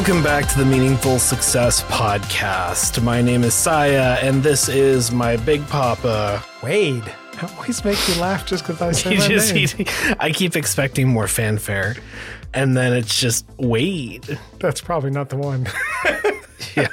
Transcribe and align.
Welcome 0.00 0.22
back 0.22 0.48
to 0.52 0.58
the 0.58 0.64
Meaningful 0.64 1.18
Success 1.18 1.82
Podcast. 1.82 3.02
My 3.02 3.20
name 3.20 3.44
is 3.44 3.52
Saya, 3.52 4.16
and 4.22 4.42
this 4.42 4.66
is 4.66 5.12
my 5.12 5.36
big 5.36 5.64
papa. 5.68 6.42
Wade. 6.62 7.04
I 7.42 7.54
always 7.54 7.84
make 7.84 7.98
you 8.08 8.14
laugh 8.18 8.46
just 8.46 8.64
because 8.66 8.80
I 8.80 8.92
say 8.92 9.10
He 9.10 9.18
my 9.18 9.28
just- 9.28 9.54
name. 9.54 9.68
he- 9.68 9.86
I 10.18 10.30
keep 10.32 10.56
expecting 10.56 11.06
more 11.06 11.28
fanfare, 11.28 11.96
and 12.54 12.74
then 12.74 12.94
it's 12.94 13.20
just 13.20 13.44
Wade. 13.58 14.38
That's 14.58 14.80
probably 14.80 15.10
not 15.10 15.28
the 15.28 15.36
one. 15.36 15.68
Yeah. 16.76 16.88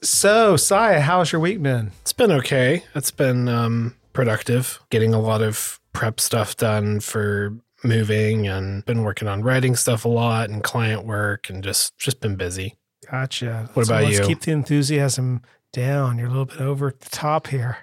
so, 0.00 0.56
Saya, 0.56 1.00
how's 1.00 1.32
your 1.32 1.40
week 1.40 1.60
been? 1.60 1.90
It's 2.02 2.12
been 2.12 2.30
okay. 2.30 2.84
It's 2.94 3.10
been 3.10 3.48
um, 3.48 3.96
productive, 4.12 4.78
getting 4.90 5.12
a 5.14 5.20
lot 5.20 5.42
of 5.42 5.80
prep 5.94 6.20
stuff 6.20 6.56
done 6.56 7.00
for 7.00 7.56
moving, 7.84 8.46
and 8.46 8.84
been 8.84 9.02
working 9.02 9.28
on 9.28 9.42
writing 9.42 9.76
stuff 9.76 10.04
a 10.04 10.08
lot 10.08 10.50
and 10.50 10.62
client 10.62 11.06
work, 11.06 11.50
and 11.50 11.62
just 11.62 11.96
just 11.98 12.20
been 12.20 12.36
busy. 12.36 12.76
Gotcha. 13.10 13.70
What 13.74 13.86
about 13.86 14.04
let's 14.04 14.18
you? 14.18 14.26
keep 14.26 14.40
the 14.40 14.52
enthusiasm 14.52 15.42
down. 15.72 16.18
You're 16.18 16.28
a 16.28 16.30
little 16.30 16.44
bit 16.44 16.60
over 16.60 16.94
the 16.98 17.10
top 17.10 17.46
here. 17.46 17.78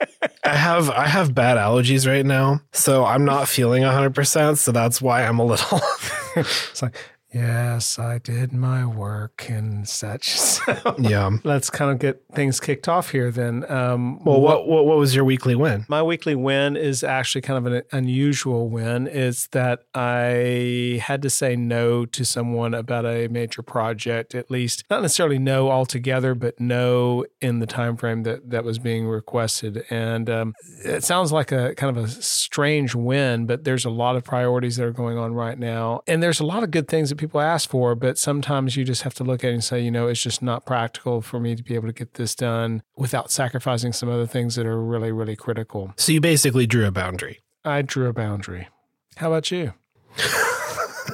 I 0.44 0.54
have 0.56 0.90
I 0.90 1.06
have 1.06 1.34
bad 1.34 1.56
allergies 1.56 2.06
right 2.06 2.24
now, 2.24 2.60
so 2.72 3.04
I'm 3.04 3.24
not 3.24 3.48
feeling 3.48 3.82
100%, 3.82 4.56
so 4.56 4.72
that's 4.72 5.02
why 5.02 5.24
I'm 5.24 5.38
a 5.38 5.44
little 5.44 5.80
It's 6.36 6.82
like, 6.82 6.96
yes, 7.32 7.98
I 7.98 8.18
did 8.18 8.52
my 8.52 8.84
work 8.86 9.46
and 9.48 9.88
such. 9.88 10.38
So 10.68 10.94
Yeah. 10.98 11.30
let's 11.44 11.70
kind 11.70 11.90
of 11.90 11.98
get 11.98 12.22
things 12.34 12.58
kicked 12.60 12.88
off 12.88 13.10
here 13.10 13.30
then. 13.30 13.64
Um, 13.70 14.22
Well, 14.24 14.40
what, 14.40 14.66
what 14.66 14.86
what 14.86 14.98
was 14.98 15.14
your 15.14 15.24
weekly 15.24 15.54
win? 15.54 15.86
My 15.88 16.02
weekly 16.02 16.34
win 16.34 16.76
is 16.76 17.02
actually 17.04 17.42
kind 17.42 17.64
of 17.64 17.72
an 17.72 17.82
unusual 17.92 18.68
win. 18.68 19.06
It's 19.06 19.46
that 19.48 19.80
I 19.94 21.00
had 21.02 21.22
to 21.22 21.30
say 21.30 21.54
no 21.56 22.06
to 22.06 22.24
someone 22.24 22.74
about 22.74 23.06
a 23.06 23.28
major 23.28 23.62
project, 23.62 24.34
at 24.34 24.50
least 24.50 24.84
not 24.90 25.02
necessarily 25.02 25.38
no 25.38 25.70
altogether, 25.70 26.34
but 26.34 26.58
no 26.60 27.24
in 27.40 27.60
the 27.60 27.66
time 27.66 27.96
frame 27.96 28.22
that 28.24 28.50
that 28.50 28.64
was 28.64 28.78
being 28.78 29.06
requested. 29.06 29.84
And 29.90 30.28
um, 30.28 30.54
it 30.84 31.04
sounds 31.04 31.32
like 31.32 31.52
a 31.52 31.74
kind 31.76 31.96
of 31.96 32.04
a 32.04 32.08
strange 32.08 32.94
win, 32.94 33.46
but 33.46 33.64
there's 33.64 33.84
a 33.84 33.90
lot 33.90 34.16
of 34.16 34.24
priorities 34.24 34.76
that 34.76 34.84
are 34.84 34.92
going 34.92 35.18
on 35.18 35.34
right 35.34 35.58
now, 35.58 36.00
and 36.06 36.22
there's 36.22 36.40
a 36.40 36.44
lot 36.46 36.62
of 36.62 36.70
good 36.70 36.88
things 36.88 37.10
that 37.18 37.24
people 37.24 37.40
ask 37.40 37.68
for. 37.68 37.94
But 37.94 38.18
sometimes 38.18 38.76
you 38.76 38.84
just 38.84 39.02
have 39.02 39.14
to 39.14 39.24
look 39.24 39.44
at 39.44 39.50
it 39.50 39.54
and 39.54 39.64
say, 39.64 39.80
you 39.80 39.90
know, 39.90 40.06
it's 40.06 40.22
just 40.22 40.42
not 40.42 40.64
practical 40.64 41.20
for 41.20 41.40
me 41.40 41.54
to 41.54 41.62
be 41.62 41.74
able 41.74 41.88
to 41.88 41.92
get 41.92 42.14
this 42.14 42.34
done 42.34 42.82
without 42.96 43.30
sacrificing 43.30 43.92
some 43.92 44.08
other 44.08 44.26
things 44.26 44.54
that 44.54 44.66
are 44.66 44.80
really, 44.80 45.12
really 45.12 45.36
critical. 45.36 45.92
So 45.96 46.12
you 46.12 46.20
basically 46.20 46.66
drew 46.66 46.86
a 46.86 46.90
boundary. 46.90 47.40
I 47.64 47.82
drew 47.82 48.08
a 48.08 48.12
boundary. 48.12 48.68
How 49.16 49.28
about 49.28 49.50
you? 49.50 49.74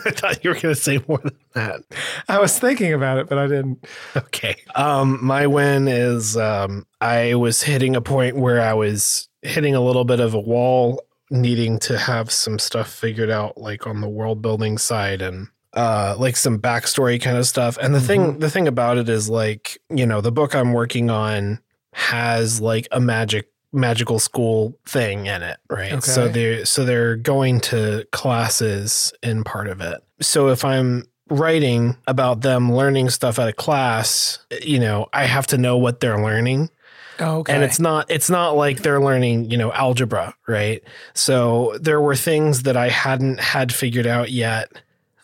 I 0.06 0.10
thought 0.10 0.44
you 0.44 0.50
were 0.50 0.54
going 0.54 0.74
to 0.74 0.80
say 0.80 1.00
more 1.08 1.18
than 1.18 1.36
that. 1.54 1.80
I 2.28 2.38
was 2.38 2.58
thinking 2.58 2.92
about 2.92 3.18
it, 3.18 3.28
but 3.28 3.38
I 3.38 3.46
didn't. 3.46 3.86
Okay. 4.14 4.56
Um, 4.74 5.24
my 5.24 5.46
win 5.46 5.88
is 5.88 6.36
um, 6.36 6.86
I 7.00 7.34
was 7.34 7.62
hitting 7.62 7.96
a 7.96 8.02
point 8.02 8.36
where 8.36 8.60
I 8.60 8.74
was 8.74 9.28
hitting 9.42 9.74
a 9.74 9.80
little 9.80 10.04
bit 10.04 10.20
of 10.20 10.34
a 10.34 10.40
wall, 10.40 11.02
needing 11.30 11.78
to 11.80 11.96
have 11.96 12.30
some 12.30 12.58
stuff 12.58 12.90
figured 12.90 13.30
out, 13.30 13.56
like 13.56 13.86
on 13.86 14.00
the 14.00 14.08
world 14.08 14.42
building 14.42 14.76
side 14.76 15.22
and 15.22 15.48
uh, 15.74 16.14
like 16.18 16.36
some 16.36 16.58
backstory 16.58 17.20
kind 17.20 17.36
of 17.36 17.46
stuff. 17.46 17.76
And 17.80 17.94
the 17.94 18.00
thing, 18.00 18.38
the 18.38 18.50
thing 18.50 18.68
about 18.68 18.96
it 18.96 19.08
is 19.08 19.28
like, 19.28 19.78
you 19.90 20.06
know, 20.06 20.20
the 20.20 20.32
book 20.32 20.54
I'm 20.54 20.72
working 20.72 21.10
on 21.10 21.60
has 21.92 22.60
like 22.60 22.88
a 22.90 23.00
magic 23.00 23.50
magical 23.72 24.20
school 24.20 24.78
thing 24.86 25.26
in 25.26 25.42
it, 25.42 25.58
right? 25.68 26.02
So 26.02 26.28
they're 26.28 26.64
so 26.64 26.84
they're 26.84 27.16
going 27.16 27.60
to 27.62 28.06
classes 28.12 29.12
in 29.22 29.44
part 29.44 29.68
of 29.68 29.80
it. 29.80 30.00
So 30.20 30.48
if 30.48 30.64
I'm 30.64 31.04
writing 31.28 31.96
about 32.06 32.42
them 32.42 32.72
learning 32.72 33.10
stuff 33.10 33.38
at 33.38 33.48
a 33.48 33.52
class, 33.52 34.38
you 34.62 34.78
know, 34.78 35.08
I 35.12 35.24
have 35.24 35.46
to 35.48 35.58
know 35.58 35.76
what 35.76 36.00
they're 36.00 36.22
learning. 36.22 36.70
Oh, 37.20 37.38
okay. 37.38 37.52
And 37.52 37.62
it's 37.62 37.80
not 37.80 38.10
it's 38.10 38.30
not 38.30 38.56
like 38.56 38.82
they're 38.82 39.00
learning, 39.00 39.50
you 39.50 39.56
know, 39.56 39.72
algebra, 39.72 40.34
right? 40.46 40.82
So 41.14 41.76
there 41.80 42.00
were 42.00 42.16
things 42.16 42.62
that 42.62 42.76
I 42.76 42.88
hadn't 42.88 43.40
had 43.40 43.72
figured 43.72 44.06
out 44.06 44.30
yet 44.30 44.70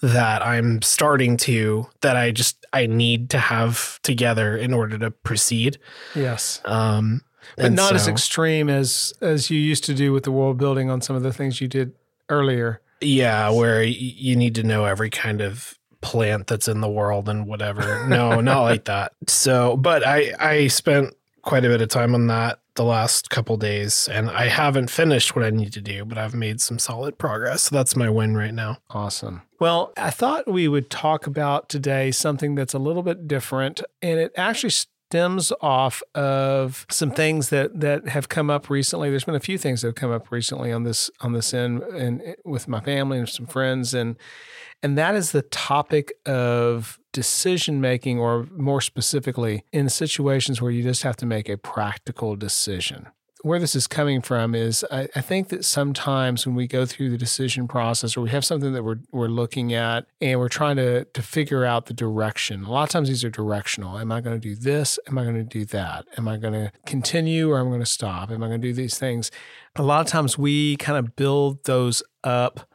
that 0.02 0.44
I'm 0.44 0.80
starting 0.82 1.36
to 1.38 1.86
that 2.00 2.16
I 2.16 2.30
just 2.30 2.64
I 2.72 2.86
need 2.86 3.30
to 3.30 3.38
have 3.38 4.00
together 4.02 4.56
in 4.56 4.72
order 4.72 4.96
to 4.98 5.10
proceed. 5.10 5.78
yes, 6.14 6.60
Um 6.64 7.22
but 7.56 7.66
and 7.66 7.76
not 7.76 7.94
as 7.94 8.06
extreme 8.08 8.68
as 8.68 9.12
as 9.20 9.50
you 9.50 9.58
used 9.58 9.84
to 9.84 9.94
do 9.94 10.12
with 10.12 10.24
the 10.24 10.30
world 10.32 10.56
building 10.58 10.88
on 10.90 11.00
some 11.00 11.16
of 11.16 11.22
the 11.22 11.32
things 11.32 11.60
you 11.60 11.68
did 11.68 11.92
earlier. 12.28 12.80
Yeah, 13.00 13.50
where 13.50 13.80
y- 13.80 13.86
you 13.96 14.36
need 14.36 14.54
to 14.56 14.62
know 14.62 14.84
every 14.84 15.10
kind 15.10 15.40
of 15.40 15.76
plant 16.00 16.46
that's 16.46 16.68
in 16.68 16.80
the 16.80 16.88
world 16.88 17.28
and 17.28 17.46
whatever. 17.46 18.06
No, 18.06 18.40
not 18.40 18.62
like 18.62 18.84
that. 18.84 19.12
So, 19.26 19.76
but 19.76 20.06
I 20.06 20.32
I 20.38 20.66
spent 20.68 21.14
quite 21.42 21.64
a 21.64 21.68
bit 21.68 21.82
of 21.82 21.88
time 21.88 22.14
on 22.14 22.26
that 22.28 22.60
the 22.74 22.84
last 22.84 23.30
couple 23.30 23.56
days 23.56 24.08
and 24.08 24.30
I 24.30 24.48
haven't 24.48 24.90
finished 24.90 25.34
what 25.34 25.44
I 25.44 25.50
need 25.50 25.72
to 25.74 25.80
do, 25.80 26.04
but 26.04 26.16
I've 26.16 26.34
made 26.34 26.60
some 26.60 26.78
solid 26.78 27.18
progress. 27.18 27.64
So 27.64 27.76
that's 27.76 27.96
my 27.96 28.08
win 28.08 28.36
right 28.36 28.54
now. 28.54 28.78
Awesome. 28.90 29.42
Well, 29.58 29.92
I 29.96 30.10
thought 30.10 30.50
we 30.50 30.68
would 30.68 30.88
talk 30.88 31.26
about 31.26 31.68
today 31.68 32.10
something 32.10 32.54
that's 32.54 32.72
a 32.72 32.78
little 32.78 33.02
bit 33.02 33.28
different, 33.28 33.82
and 34.00 34.18
it 34.18 34.32
actually 34.36 34.72
stems 35.10 35.52
off 35.60 36.04
of 36.14 36.86
some 36.88 37.10
things 37.10 37.48
that 37.48 37.80
that 37.80 38.08
have 38.08 38.28
come 38.28 38.48
up 38.48 38.70
recently. 38.70 39.10
There's 39.10 39.24
been 39.24 39.34
a 39.34 39.40
few 39.40 39.58
things 39.58 39.80
that 39.80 39.88
have 39.88 39.94
come 39.96 40.12
up 40.12 40.30
recently 40.30 40.70
on 40.70 40.84
this 40.84 41.10
on 41.20 41.32
this 41.32 41.52
end, 41.52 41.82
and 41.82 42.22
eh, 42.22 42.34
with 42.44 42.68
my 42.68 42.80
family 42.80 43.18
and 43.18 43.28
some 43.28 43.46
friends, 43.46 43.92
and 43.92 44.16
and 44.84 44.96
that 44.96 45.16
is 45.16 45.32
the 45.32 45.42
topic 45.42 46.12
of 46.26 47.00
decision 47.12 47.80
making, 47.80 48.20
or 48.20 48.46
more 48.56 48.80
specifically, 48.80 49.64
in 49.72 49.88
situations 49.88 50.62
where 50.62 50.70
you 50.70 50.84
just 50.84 51.02
have 51.02 51.16
to 51.16 51.26
make 51.26 51.48
a 51.48 51.56
practical 51.56 52.36
decision 52.36 53.08
where 53.42 53.58
this 53.58 53.74
is 53.74 53.86
coming 53.86 54.20
from 54.20 54.54
is 54.54 54.84
I, 54.90 55.08
I 55.14 55.20
think 55.20 55.48
that 55.48 55.64
sometimes 55.64 56.46
when 56.46 56.54
we 56.54 56.66
go 56.66 56.84
through 56.84 57.10
the 57.10 57.18
decision 57.18 57.66
process 57.68 58.16
or 58.16 58.20
we 58.20 58.30
have 58.30 58.44
something 58.44 58.72
that 58.72 58.82
we're, 58.82 58.98
we're 59.12 59.28
looking 59.28 59.72
at 59.72 60.06
and 60.20 60.38
we're 60.38 60.48
trying 60.48 60.76
to, 60.76 61.04
to 61.04 61.22
figure 61.22 61.64
out 61.64 61.86
the 61.86 61.94
direction, 61.94 62.64
a 62.64 62.70
lot 62.70 62.82
of 62.84 62.88
times 62.90 63.08
these 63.08 63.24
are 63.24 63.30
directional. 63.30 63.98
Am 63.98 64.12
I 64.12 64.20
going 64.20 64.38
to 64.38 64.48
do 64.48 64.54
this? 64.54 64.98
Am 65.08 65.18
I 65.18 65.22
going 65.22 65.36
to 65.36 65.42
do 65.42 65.64
that? 65.66 66.06
Am 66.18 66.28
I 66.28 66.36
going 66.36 66.54
to 66.54 66.72
continue 66.86 67.50
or 67.50 67.58
am 67.58 67.68
I 67.68 67.70
going 67.70 67.80
to 67.80 67.86
stop? 67.86 68.30
Am 68.30 68.42
I 68.42 68.48
going 68.48 68.60
to 68.60 68.68
do 68.68 68.74
these 68.74 68.98
things? 68.98 69.30
A 69.76 69.82
lot 69.82 70.00
of 70.00 70.06
times 70.06 70.36
we 70.36 70.76
kind 70.76 70.98
of 70.98 71.16
build 71.16 71.64
those 71.64 72.02
up 72.24 72.68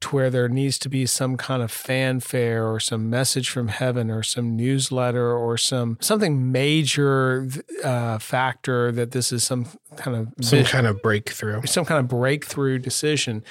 to 0.00 0.08
where 0.16 0.30
there 0.30 0.48
needs 0.48 0.78
to 0.78 0.88
be 0.88 1.04
some 1.06 1.36
kind 1.36 1.62
of 1.62 1.70
fanfare 1.70 2.66
or 2.66 2.80
some 2.80 3.10
message 3.10 3.50
from 3.50 3.68
heaven 3.68 4.10
or 4.10 4.22
some 4.22 4.56
newsletter 4.56 5.30
or 5.32 5.56
some 5.58 5.98
something 6.00 6.50
major 6.50 7.46
uh, 7.84 8.18
factor 8.18 8.90
that 8.92 9.10
this 9.10 9.30
is 9.32 9.44
some 9.44 9.66
kind 9.96 10.16
of 10.16 10.28
Some 10.44 10.58
vision- 10.60 10.72
kind 10.72 10.86
of 10.86 11.02
breakthrough. 11.02 11.62
some 11.66 11.84
kind 11.84 12.00
of 12.00 12.08
breakthrough 12.08 12.78
decision. 12.78 13.44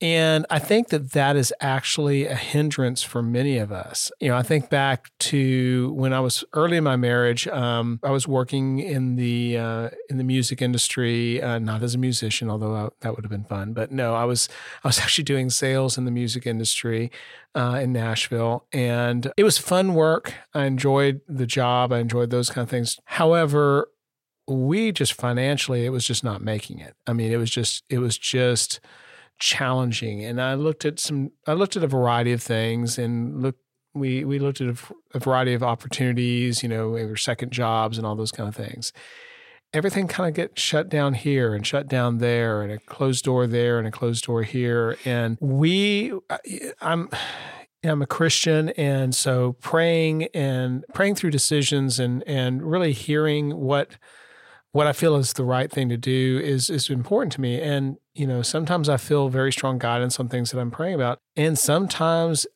And 0.00 0.44
I 0.50 0.58
think 0.58 0.88
that 0.88 1.12
that 1.12 1.36
is 1.36 1.54
actually 1.58 2.26
a 2.26 2.34
hindrance 2.34 3.02
for 3.02 3.22
many 3.22 3.56
of 3.56 3.72
us. 3.72 4.12
You 4.20 4.28
know, 4.28 4.36
I 4.36 4.42
think 4.42 4.68
back 4.68 5.10
to 5.20 5.90
when 5.94 6.12
I 6.12 6.20
was 6.20 6.44
early 6.52 6.76
in 6.76 6.84
my 6.84 6.96
marriage. 6.96 7.48
Um, 7.48 7.98
I 8.02 8.10
was 8.10 8.28
working 8.28 8.78
in 8.78 9.16
the 9.16 9.56
uh, 9.56 9.90
in 10.10 10.18
the 10.18 10.24
music 10.24 10.60
industry, 10.60 11.40
uh, 11.40 11.58
not 11.58 11.82
as 11.82 11.94
a 11.94 11.98
musician, 11.98 12.50
although 12.50 12.74
I, 12.74 12.88
that 13.00 13.16
would 13.16 13.24
have 13.24 13.30
been 13.30 13.44
fun. 13.44 13.72
But 13.72 13.90
no, 13.90 14.14
I 14.14 14.24
was 14.24 14.50
I 14.84 14.88
was 14.88 14.98
actually 15.00 15.24
doing 15.24 15.48
sales 15.48 15.96
in 15.96 16.04
the 16.04 16.10
music 16.10 16.46
industry 16.46 17.10
uh, 17.54 17.80
in 17.82 17.94
Nashville, 17.94 18.66
and 18.72 19.32
it 19.38 19.44
was 19.44 19.56
fun 19.56 19.94
work. 19.94 20.34
I 20.52 20.66
enjoyed 20.66 21.22
the 21.26 21.46
job. 21.46 21.90
I 21.90 22.00
enjoyed 22.00 22.28
those 22.28 22.50
kind 22.50 22.64
of 22.64 22.68
things. 22.68 22.98
However, 23.06 23.88
we 24.46 24.92
just 24.92 25.14
financially, 25.14 25.86
it 25.86 25.90
was 25.90 26.04
just 26.04 26.22
not 26.22 26.42
making 26.42 26.80
it. 26.80 26.94
I 27.06 27.14
mean, 27.14 27.32
it 27.32 27.38
was 27.38 27.50
just 27.50 27.82
it 27.88 27.98
was 27.98 28.18
just 28.18 28.78
challenging. 29.38 30.24
And 30.24 30.40
I 30.40 30.54
looked 30.54 30.84
at 30.84 30.98
some, 30.98 31.32
I 31.46 31.52
looked 31.52 31.76
at 31.76 31.84
a 31.84 31.88
variety 31.88 32.32
of 32.32 32.42
things 32.42 32.98
and 32.98 33.42
looked, 33.42 33.60
we, 33.94 34.24
we 34.24 34.38
looked 34.38 34.60
at 34.60 34.68
a, 34.68 34.94
a 35.14 35.18
variety 35.18 35.54
of 35.54 35.62
opportunities, 35.62 36.62
you 36.62 36.68
know, 36.68 36.90
maybe 36.90 37.16
second 37.16 37.50
jobs 37.50 37.98
and 37.98 38.06
all 38.06 38.14
those 38.14 38.32
kind 38.32 38.48
of 38.48 38.54
things. 38.54 38.92
Everything 39.72 40.06
kind 40.06 40.28
of 40.28 40.34
get 40.34 40.58
shut 40.58 40.88
down 40.88 41.14
here 41.14 41.54
and 41.54 41.66
shut 41.66 41.88
down 41.88 42.18
there 42.18 42.62
and 42.62 42.72
a 42.72 42.78
closed 42.78 43.24
door 43.24 43.46
there 43.46 43.78
and 43.78 43.86
a 43.86 43.90
closed 43.90 44.24
door 44.24 44.42
here. 44.42 44.96
And 45.04 45.36
we, 45.40 46.12
I'm, 46.80 47.10
I'm 47.84 48.02
a 48.02 48.06
Christian, 48.06 48.70
and 48.70 49.14
so 49.14 49.52
praying 49.54 50.24
and 50.34 50.84
praying 50.94 51.16
through 51.16 51.30
decisions 51.30 52.00
and 52.00 52.22
and 52.24 52.62
really 52.62 52.92
hearing 52.92 53.56
what 53.56 53.96
what 54.76 54.86
I 54.86 54.92
feel 54.92 55.16
is 55.16 55.32
the 55.32 55.42
right 55.42 55.72
thing 55.72 55.88
to 55.88 55.96
do 55.96 56.38
is 56.44 56.68
is 56.68 56.90
important 56.90 57.32
to 57.32 57.40
me. 57.40 57.58
And 57.62 57.96
you 58.14 58.26
know, 58.26 58.42
sometimes 58.42 58.90
I 58.90 58.98
feel 58.98 59.30
very 59.30 59.50
strong 59.50 59.78
guidance 59.78 60.20
on 60.20 60.28
things 60.28 60.50
that 60.50 60.60
I'm 60.60 60.70
praying 60.70 60.96
about, 60.96 61.18
and 61.34 61.58
sometimes, 61.58 62.46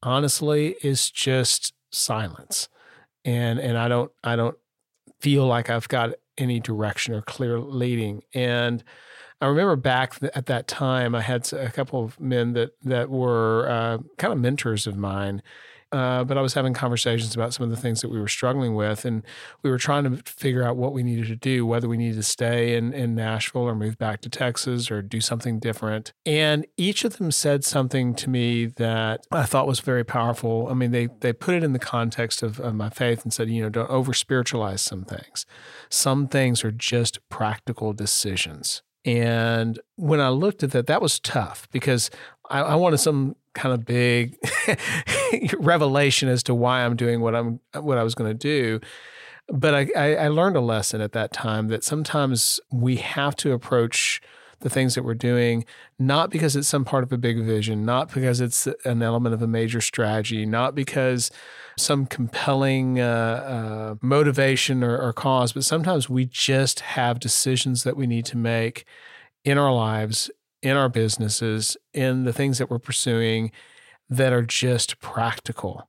honestly, 0.00 0.76
it's 0.82 1.10
just 1.10 1.74
silence, 1.90 2.68
and 3.24 3.58
and 3.58 3.76
I 3.76 3.88
don't 3.88 4.12
I 4.22 4.36
don't 4.36 4.56
feel 5.20 5.46
like 5.46 5.68
I've 5.68 5.88
got 5.88 6.10
any 6.38 6.60
direction 6.60 7.12
or 7.12 7.22
clear 7.22 7.58
leading. 7.58 8.22
And 8.32 8.84
I 9.40 9.46
remember 9.46 9.74
back 9.74 10.18
at 10.32 10.46
that 10.46 10.68
time, 10.68 11.16
I 11.16 11.22
had 11.22 11.52
a 11.52 11.72
couple 11.72 12.04
of 12.04 12.20
men 12.20 12.52
that 12.52 12.70
that 12.82 13.10
were 13.10 13.68
uh, 13.68 13.98
kind 14.16 14.32
of 14.32 14.38
mentors 14.38 14.86
of 14.86 14.96
mine. 14.96 15.42
Uh, 15.94 16.24
but 16.24 16.36
I 16.36 16.40
was 16.40 16.54
having 16.54 16.74
conversations 16.74 17.36
about 17.36 17.54
some 17.54 17.62
of 17.62 17.70
the 17.70 17.76
things 17.76 18.00
that 18.00 18.08
we 18.08 18.18
were 18.18 18.26
struggling 18.26 18.74
with, 18.74 19.04
and 19.04 19.22
we 19.62 19.70
were 19.70 19.78
trying 19.78 20.02
to 20.02 20.20
figure 20.26 20.64
out 20.64 20.76
what 20.76 20.92
we 20.92 21.04
needed 21.04 21.28
to 21.28 21.36
do, 21.36 21.64
whether 21.64 21.88
we 21.88 21.96
needed 21.96 22.16
to 22.16 22.24
stay 22.24 22.76
in, 22.76 22.92
in 22.92 23.14
Nashville 23.14 23.62
or 23.62 23.76
move 23.76 23.96
back 23.96 24.20
to 24.22 24.28
Texas 24.28 24.90
or 24.90 25.02
do 25.02 25.20
something 25.20 25.60
different. 25.60 26.12
And 26.26 26.66
each 26.76 27.04
of 27.04 27.18
them 27.18 27.30
said 27.30 27.64
something 27.64 28.12
to 28.16 28.28
me 28.28 28.66
that 28.66 29.24
I 29.30 29.44
thought 29.44 29.68
was 29.68 29.78
very 29.78 30.02
powerful. 30.02 30.66
I 30.68 30.74
mean, 30.74 30.90
they 30.90 31.06
they 31.20 31.32
put 31.32 31.54
it 31.54 31.62
in 31.62 31.72
the 31.72 31.78
context 31.78 32.42
of, 32.42 32.58
of 32.58 32.74
my 32.74 32.90
faith 32.90 33.22
and 33.22 33.32
said, 33.32 33.48
you 33.48 33.62
know, 33.62 33.68
don't 33.68 33.88
over 33.88 34.12
spiritualize 34.12 34.82
some 34.82 35.04
things. 35.04 35.46
Some 35.90 36.26
things 36.26 36.64
are 36.64 36.72
just 36.72 37.20
practical 37.28 37.92
decisions. 37.92 38.82
And 39.04 39.78
when 39.94 40.20
I 40.20 40.30
looked 40.30 40.64
at 40.64 40.72
that, 40.72 40.88
that 40.88 41.00
was 41.00 41.20
tough 41.20 41.68
because 41.70 42.10
I, 42.50 42.62
I 42.62 42.74
wanted 42.74 42.98
some 42.98 43.36
kind 43.54 43.74
of 43.74 43.84
big 43.84 44.36
revelation 45.58 46.28
as 46.28 46.42
to 46.44 46.54
why 46.54 46.84
I'm 46.84 46.96
doing 46.96 47.20
what 47.20 47.34
I'm 47.34 47.60
what 47.74 47.98
I 47.98 48.02
was 48.02 48.14
going 48.14 48.30
to 48.30 48.38
do. 48.38 48.80
But 49.48 49.74
I, 49.74 49.88
I, 49.96 50.14
I 50.16 50.28
learned 50.28 50.56
a 50.56 50.60
lesson 50.60 51.00
at 51.00 51.12
that 51.12 51.32
time 51.32 51.68
that 51.68 51.84
sometimes 51.84 52.60
we 52.72 52.96
have 52.96 53.36
to 53.36 53.52
approach 53.52 54.22
the 54.60 54.70
things 54.70 54.94
that 54.94 55.04
we're 55.04 55.14
doing, 55.14 55.64
not 55.98 56.30
because 56.30 56.56
it's 56.56 56.68
some 56.68 56.86
part 56.86 57.04
of 57.04 57.12
a 57.12 57.18
big 57.18 57.42
vision, 57.44 57.84
not 57.84 58.12
because 58.12 58.40
it's 58.40 58.66
an 58.86 59.02
element 59.02 59.34
of 59.34 59.42
a 59.42 59.46
major 59.46 59.80
strategy, 59.80 60.46
not 60.46 60.74
because 60.74 61.30
some 61.76 62.06
compelling 62.06 62.98
uh, 62.98 63.04
uh, 63.04 63.94
motivation 64.00 64.82
or, 64.82 64.96
or 64.96 65.12
cause, 65.12 65.52
but 65.52 65.64
sometimes 65.64 66.08
we 66.08 66.24
just 66.24 66.80
have 66.80 67.20
decisions 67.20 67.84
that 67.84 67.96
we 67.96 68.06
need 68.06 68.24
to 68.24 68.38
make 68.38 68.86
in 69.44 69.58
our 69.58 69.72
lives, 69.72 70.30
in 70.64 70.76
our 70.76 70.88
businesses, 70.88 71.76
in 71.92 72.24
the 72.24 72.32
things 72.32 72.58
that 72.58 72.70
we're 72.70 72.78
pursuing 72.78 73.52
that 74.08 74.32
are 74.32 74.42
just 74.42 74.98
practical. 74.98 75.88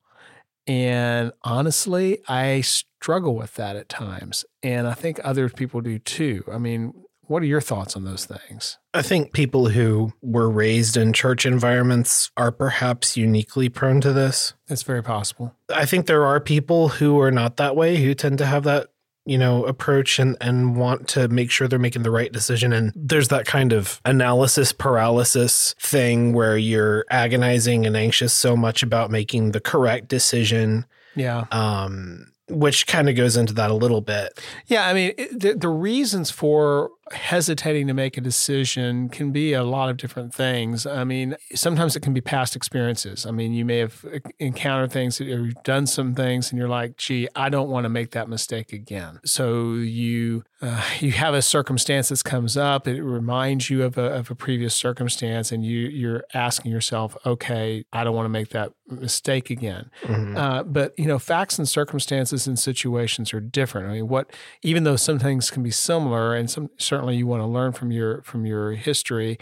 And 0.67 1.31
honestly, 1.43 2.19
I 2.27 2.61
struggle 2.61 3.35
with 3.35 3.55
that 3.55 3.75
at 3.75 3.87
times. 3.87 4.45
And 4.61 4.85
I 4.85 4.93
think 4.93 5.19
other 5.23 5.47
people 5.49 5.79
do 5.79 5.97
too. 5.97 6.43
I 6.51 6.57
mean, 6.57 6.93
what 7.27 7.41
are 7.41 7.47
your 7.47 7.61
thoughts 7.61 7.95
on 7.95 8.03
those 8.03 8.25
things? 8.25 8.77
I 8.93 9.01
think 9.01 9.31
people 9.31 9.69
who 9.69 10.13
were 10.21 10.49
raised 10.49 10.97
in 10.97 11.13
church 11.13 11.45
environments 11.45 12.31
are 12.35 12.51
perhaps 12.51 13.15
uniquely 13.15 13.69
prone 13.69 14.01
to 14.01 14.11
this. 14.13 14.53
It's 14.67 14.83
very 14.83 15.01
possible. 15.03 15.55
I 15.73 15.85
think 15.85 16.05
there 16.05 16.25
are 16.25 16.39
people 16.39 16.89
who 16.89 17.19
are 17.21 17.31
not 17.31 17.57
that 17.57 17.75
way, 17.75 17.97
who 17.97 18.13
tend 18.13 18.37
to 18.39 18.45
have 18.45 18.63
that, 18.63 18.89
you 19.25 19.37
know, 19.37 19.65
approach 19.65 20.19
and, 20.19 20.37
and 20.39 20.75
want 20.75 21.07
to 21.09 21.27
make 21.27 21.49
sure 21.49 21.67
they're 21.67 21.79
making 21.79 22.03
the 22.03 22.11
right 22.11 22.31
decision. 22.31 22.71
And 22.71 22.93
there's 22.95 23.29
that 23.29 23.45
kind 23.45 23.73
of 23.73 23.99
analysis 24.05 24.71
paralysis 24.71 25.73
thing 25.79 26.33
where 26.33 26.57
you're 26.57 27.05
agonizing 27.09 27.85
and 27.85 27.97
anxious 27.97 28.33
so 28.33 28.55
much 28.55 28.83
about 28.83 29.09
making 29.09 29.51
the 29.51 29.59
correct 29.59 30.07
decision. 30.07 30.85
Yeah. 31.15 31.45
Um, 31.51 32.31
which 32.47 32.85
kind 32.85 33.09
of 33.09 33.15
goes 33.15 33.35
into 33.37 33.53
that 33.53 33.71
a 33.71 33.73
little 33.73 34.01
bit. 34.01 34.39
Yeah, 34.67 34.87
I 34.87 34.93
mean, 34.93 35.13
the, 35.31 35.55
the 35.55 35.69
reasons 35.69 36.29
for 36.29 36.91
hesitating 37.11 37.87
to 37.87 37.93
make 37.93 38.17
a 38.17 38.21
decision 38.21 39.09
can 39.09 39.31
be 39.31 39.53
a 39.53 39.63
lot 39.63 39.89
of 39.89 39.97
different 39.97 40.33
things. 40.33 40.85
I 40.85 41.03
mean, 41.03 41.35
sometimes 41.53 41.95
it 41.95 41.99
can 41.99 42.13
be 42.13 42.21
past 42.21 42.55
experiences. 42.55 43.25
I 43.25 43.31
mean, 43.31 43.53
you 43.53 43.63
may 43.63 43.77
have 43.77 44.03
encountered 44.39 44.91
things 44.91 45.21
or 45.21 45.25
you've 45.25 45.63
done 45.63 45.85
some 45.85 46.15
things 46.15 46.51
and 46.51 46.57
you're 46.57 46.69
like, 46.69 46.97
gee, 46.97 47.27
I 47.35 47.49
don't 47.49 47.69
want 47.69 47.85
to 47.85 47.89
make 47.89 48.11
that 48.11 48.27
mistake 48.27 48.73
again. 48.73 49.19
So 49.23 49.73
you 49.73 50.43
uh, 50.61 50.81
you 50.99 51.11
have 51.11 51.33
a 51.33 51.41
circumstance 51.41 52.09
that 52.09 52.23
comes 52.23 52.57
up, 52.57 52.87
it 52.87 53.01
reminds 53.01 53.69
you 53.69 53.83
of 53.83 53.97
a, 53.97 54.13
of 54.13 54.31
a 54.31 54.35
previous 54.35 54.75
circumstance, 54.75 55.51
and 55.51 55.65
you 55.65 55.79
you're 55.79 56.23
asking 56.33 56.71
yourself, 56.71 57.15
okay, 57.25 57.85
I 57.93 58.03
don't 58.03 58.15
want 58.15 58.25
to 58.25 58.29
make 58.29 58.49
that 58.49 58.71
mistake 58.87 59.49
again. 59.49 59.89
Mm-hmm. 60.03 60.37
Uh, 60.37 60.63
but 60.63 60.97
you 60.97 61.05
know, 61.05 61.19
facts 61.19 61.57
and 61.57 61.67
circumstances 61.67 62.47
and 62.47 62.57
situations 62.57 63.33
are 63.33 63.39
different. 63.39 63.89
I 63.89 63.93
mean, 63.93 64.07
what 64.07 64.31
even 64.61 64.83
though 64.83 64.95
some 64.95 65.19
things 65.19 65.51
can 65.51 65.63
be 65.63 65.71
similar 65.71 66.35
and 66.35 66.49
some 66.49 66.69
certainly 66.95 67.17
you 67.17 67.27
want 67.27 67.41
to 67.41 67.45
learn 67.45 67.73
from 67.73 67.91
your 67.91 68.21
from 68.21 68.45
your 68.45 68.71
history. 68.71 69.37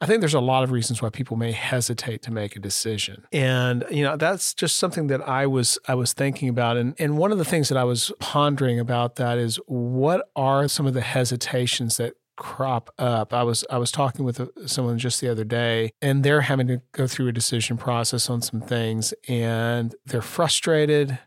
I 0.00 0.06
think 0.06 0.20
there's 0.20 0.34
a 0.34 0.40
lot 0.40 0.64
of 0.64 0.70
reasons 0.72 1.00
why 1.00 1.10
people 1.10 1.36
may 1.36 1.52
hesitate 1.52 2.22
to 2.22 2.32
make 2.32 2.56
a 2.56 2.60
decision. 2.60 3.24
And 3.32 3.84
you 3.90 4.02
know, 4.02 4.16
that's 4.16 4.52
just 4.54 4.76
something 4.76 5.06
that 5.08 5.26
I 5.28 5.46
was 5.46 5.78
I 5.86 5.94
was 5.94 6.12
thinking 6.12 6.48
about 6.48 6.76
and 6.76 6.94
and 6.98 7.16
one 7.16 7.30
of 7.30 7.38
the 7.38 7.44
things 7.44 7.68
that 7.68 7.78
I 7.78 7.84
was 7.84 8.10
pondering 8.18 8.80
about 8.80 9.14
that 9.16 9.38
is 9.38 9.60
what 9.66 10.28
are 10.34 10.66
some 10.66 10.86
of 10.86 10.94
the 10.94 11.00
hesitations 11.00 11.98
that 11.98 12.14
crop 12.36 12.90
up. 12.98 13.32
I 13.32 13.44
was 13.44 13.64
I 13.70 13.78
was 13.78 13.92
talking 13.92 14.24
with 14.24 14.40
uh, 14.40 14.46
someone 14.66 14.98
just 14.98 15.20
the 15.20 15.28
other 15.28 15.44
day 15.44 15.92
and 16.02 16.24
they're 16.24 16.42
having 16.42 16.66
to 16.66 16.80
go 16.90 17.06
through 17.06 17.28
a 17.28 17.32
decision 17.32 17.76
process 17.76 18.28
on 18.28 18.42
some 18.42 18.60
things 18.60 19.14
and 19.28 19.94
they're 20.04 20.20
frustrated, 20.20 21.18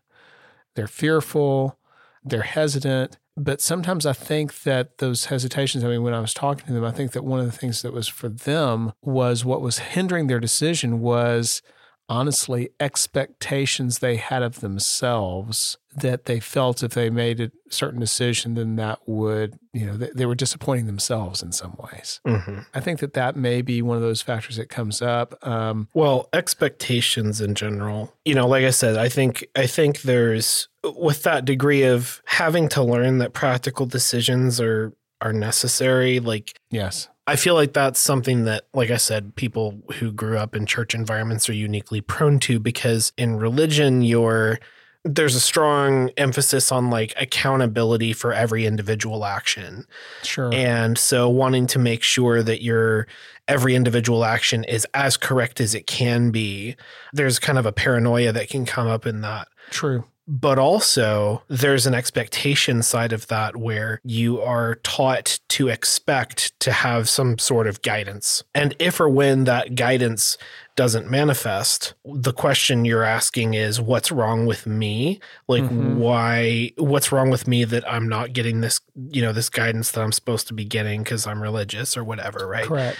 they're 0.75 0.87
fearful, 0.87 1.77
they're 2.25 2.41
hesitant 2.41 3.17
but 3.37 3.61
sometimes 3.61 4.05
I 4.05 4.13
think 4.13 4.63
that 4.63 4.97
those 4.97 5.25
hesitations, 5.25 5.83
I 5.83 5.87
mean, 5.87 6.03
when 6.03 6.13
I 6.13 6.19
was 6.19 6.33
talking 6.33 6.65
to 6.67 6.73
them, 6.73 6.83
I 6.83 6.91
think 6.91 7.13
that 7.13 7.23
one 7.23 7.39
of 7.39 7.45
the 7.45 7.51
things 7.51 7.81
that 7.81 7.93
was 7.93 8.07
for 8.07 8.29
them 8.29 8.91
was 9.01 9.45
what 9.45 9.61
was 9.61 9.79
hindering 9.79 10.27
their 10.27 10.39
decision 10.39 10.99
was 10.99 11.61
honestly 12.11 12.69
expectations 12.77 13.99
they 13.99 14.17
had 14.17 14.43
of 14.43 14.59
themselves 14.59 15.77
that 15.95 16.25
they 16.25 16.41
felt 16.41 16.83
if 16.83 16.93
they 16.93 17.09
made 17.09 17.39
a 17.39 17.49
certain 17.69 18.01
decision 18.01 18.55
then 18.55 18.75
that 18.75 18.99
would 19.07 19.57
you 19.71 19.85
know 19.85 19.95
they, 19.95 20.09
they 20.13 20.25
were 20.25 20.35
disappointing 20.35 20.87
themselves 20.87 21.41
in 21.41 21.53
some 21.53 21.73
ways 21.79 22.19
mm-hmm. 22.27 22.59
i 22.73 22.81
think 22.81 22.99
that 22.99 23.13
that 23.13 23.37
may 23.37 23.61
be 23.61 23.81
one 23.81 23.95
of 23.95 24.03
those 24.03 24.21
factors 24.21 24.57
that 24.57 24.67
comes 24.67 25.01
up 25.01 25.35
um, 25.47 25.87
well 25.93 26.27
expectations 26.33 27.39
in 27.39 27.55
general 27.55 28.13
you 28.25 28.35
know 28.35 28.45
like 28.45 28.65
i 28.65 28.71
said 28.71 28.97
i 28.97 29.07
think 29.07 29.47
i 29.55 29.65
think 29.65 30.01
there's 30.01 30.67
with 30.83 31.23
that 31.23 31.45
degree 31.45 31.83
of 31.83 32.21
having 32.25 32.67
to 32.67 32.83
learn 32.83 33.19
that 33.19 33.31
practical 33.31 33.85
decisions 33.85 34.59
are 34.59 34.91
are 35.21 35.31
necessary 35.31 36.19
like 36.19 36.59
yes 36.71 37.07
I 37.31 37.37
feel 37.37 37.53
like 37.53 37.71
that's 37.71 37.97
something 37.97 38.43
that, 38.43 38.65
like 38.73 38.91
I 38.91 38.97
said, 38.97 39.37
people 39.37 39.81
who 39.93 40.11
grew 40.11 40.37
up 40.37 40.53
in 40.53 40.65
church 40.65 40.93
environments 40.93 41.47
are 41.47 41.53
uniquely 41.53 42.01
prone 42.01 42.39
to 42.39 42.59
because 42.59 43.13
in 43.17 43.37
religion, 43.37 44.01
you're 44.01 44.59
there's 45.05 45.33
a 45.33 45.39
strong 45.39 46.09
emphasis 46.17 46.73
on 46.73 46.89
like 46.89 47.13
accountability 47.19 48.11
for 48.11 48.33
every 48.33 48.65
individual 48.65 49.23
action. 49.23 49.87
Sure. 50.23 50.53
And 50.53 50.97
so 50.97 51.29
wanting 51.29 51.67
to 51.67 51.79
make 51.79 52.03
sure 52.03 52.43
that 52.43 52.61
your 52.61 53.07
every 53.47 53.75
individual 53.75 54.25
action 54.25 54.65
is 54.65 54.85
as 54.93 55.15
correct 55.15 55.61
as 55.61 55.73
it 55.73 55.87
can 55.87 56.31
be, 56.31 56.75
there's 57.13 57.39
kind 57.39 57.57
of 57.57 57.65
a 57.65 57.71
paranoia 57.71 58.33
that 58.33 58.49
can 58.49 58.65
come 58.65 58.87
up 58.87 59.05
in 59.05 59.21
that. 59.21 59.47
True 59.69 60.03
but 60.31 60.57
also 60.57 61.43
there's 61.49 61.85
an 61.85 61.93
expectation 61.93 62.81
side 62.81 63.11
of 63.11 63.27
that 63.27 63.57
where 63.57 63.99
you 64.05 64.41
are 64.41 64.75
taught 64.75 65.41
to 65.49 65.67
expect 65.67 66.57
to 66.61 66.71
have 66.71 67.09
some 67.09 67.37
sort 67.37 67.67
of 67.67 67.81
guidance. 67.81 68.41
And 68.55 68.73
if 68.79 69.01
or 69.01 69.09
when 69.09 69.43
that 69.43 69.75
guidance 69.75 70.37
doesn't 70.77 71.11
manifest, 71.11 71.95
the 72.05 72.31
question 72.31 72.85
you're 72.85 73.03
asking 73.03 73.55
is 73.55 73.81
what's 73.81 74.09
wrong 74.09 74.45
with 74.45 74.65
me? 74.65 75.19
Like 75.49 75.63
mm-hmm. 75.63 75.99
why 75.99 76.71
what's 76.77 77.11
wrong 77.11 77.29
with 77.29 77.45
me 77.45 77.65
that 77.65 77.85
I'm 77.85 78.07
not 78.07 78.31
getting 78.31 78.61
this, 78.61 78.79
you 79.09 79.21
know, 79.21 79.33
this 79.33 79.49
guidance 79.49 79.91
that 79.91 80.01
I'm 80.01 80.13
supposed 80.13 80.47
to 80.47 80.53
be 80.53 80.63
getting 80.63 81.03
cuz 81.03 81.27
I'm 81.27 81.43
religious 81.43 81.97
or 81.97 82.05
whatever, 82.05 82.47
right? 82.47 82.65
Correct 82.65 82.97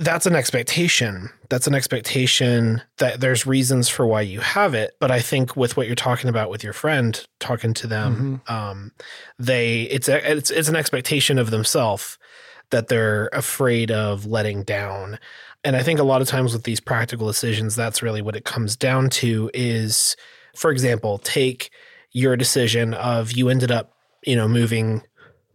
that's 0.00 0.24
an 0.24 0.34
expectation. 0.34 1.28
That's 1.50 1.66
an 1.66 1.74
expectation 1.74 2.80
that 2.98 3.20
there's 3.20 3.46
reasons 3.46 3.88
for 3.88 4.06
why 4.06 4.22
you 4.22 4.40
have 4.40 4.72
it. 4.72 4.92
But 4.98 5.10
I 5.10 5.20
think 5.20 5.56
with 5.56 5.76
what 5.76 5.86
you're 5.86 5.94
talking 5.94 6.30
about 6.30 6.48
with 6.48 6.64
your 6.64 6.72
friend, 6.72 7.22
talking 7.38 7.74
to 7.74 7.86
them, 7.86 8.40
mm-hmm. 8.46 8.52
um, 8.52 8.92
they 9.38 9.82
it's 9.82 10.08
a, 10.08 10.38
it's 10.38 10.50
it's 10.50 10.68
an 10.68 10.76
expectation 10.76 11.38
of 11.38 11.50
themselves 11.50 12.18
that 12.70 12.88
they're 12.88 13.28
afraid 13.34 13.90
of 13.90 14.24
letting 14.24 14.62
down. 14.62 15.18
And 15.64 15.76
I 15.76 15.82
think 15.82 16.00
a 16.00 16.04
lot 16.04 16.22
of 16.22 16.28
times 16.28 16.54
with 16.54 16.62
these 16.62 16.80
practical 16.80 17.26
decisions, 17.26 17.76
that's 17.76 18.02
really 18.02 18.22
what 18.22 18.36
it 18.36 18.46
comes 18.46 18.76
down 18.76 19.10
to. 19.10 19.50
Is, 19.52 20.16
for 20.56 20.70
example, 20.70 21.18
take 21.18 21.70
your 22.12 22.36
decision 22.36 22.94
of 22.94 23.32
you 23.32 23.50
ended 23.50 23.70
up, 23.70 23.92
you 24.24 24.34
know, 24.34 24.48
moving 24.48 25.02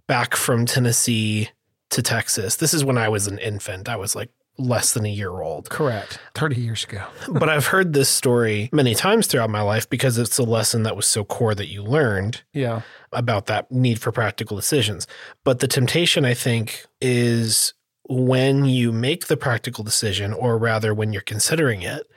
back 0.07 0.35
from 0.35 0.67
Tennessee 0.67 1.49
to 1.89 2.03
Texas. 2.03 2.57
This 2.57 2.73
is 2.73 2.83
when 2.85 2.97
I 2.97 3.09
was 3.09 3.25
an 3.25 3.39
infant. 3.39 3.89
I 3.89 3.95
was 3.95 4.15
like 4.15 4.29
less 4.57 4.93
than 4.93 5.05
a 5.05 5.09
year 5.09 5.41
old. 5.41 5.69
Correct. 5.69 6.19
30 6.33 6.61
years 6.61 6.83
ago. 6.83 7.03
but 7.29 7.49
I've 7.49 7.67
heard 7.67 7.93
this 7.93 8.09
story 8.09 8.69
many 8.71 8.95
times 8.95 9.27
throughout 9.27 9.49
my 9.49 9.61
life 9.61 9.89
because 9.89 10.17
it's 10.17 10.37
a 10.37 10.43
lesson 10.43 10.83
that 10.83 10.95
was 10.95 11.05
so 11.05 11.23
core 11.23 11.55
that 11.55 11.67
you 11.67 11.83
learned. 11.83 12.43
Yeah. 12.53 12.81
About 13.11 13.45
that 13.47 13.71
need 13.71 13.99
for 13.99 14.11
practical 14.11 14.55
decisions. 14.55 15.07
But 15.43 15.59
the 15.59 15.67
temptation, 15.67 16.25
I 16.25 16.33
think, 16.33 16.85
is 17.01 17.73
when 18.07 18.65
you 18.65 18.91
make 18.91 19.27
the 19.27 19.37
practical 19.37 19.83
decision, 19.83 20.33
or 20.33 20.57
rather 20.57 20.93
when 20.93 21.13
you're 21.13 21.21
considering 21.21 21.81
it, 21.81 22.07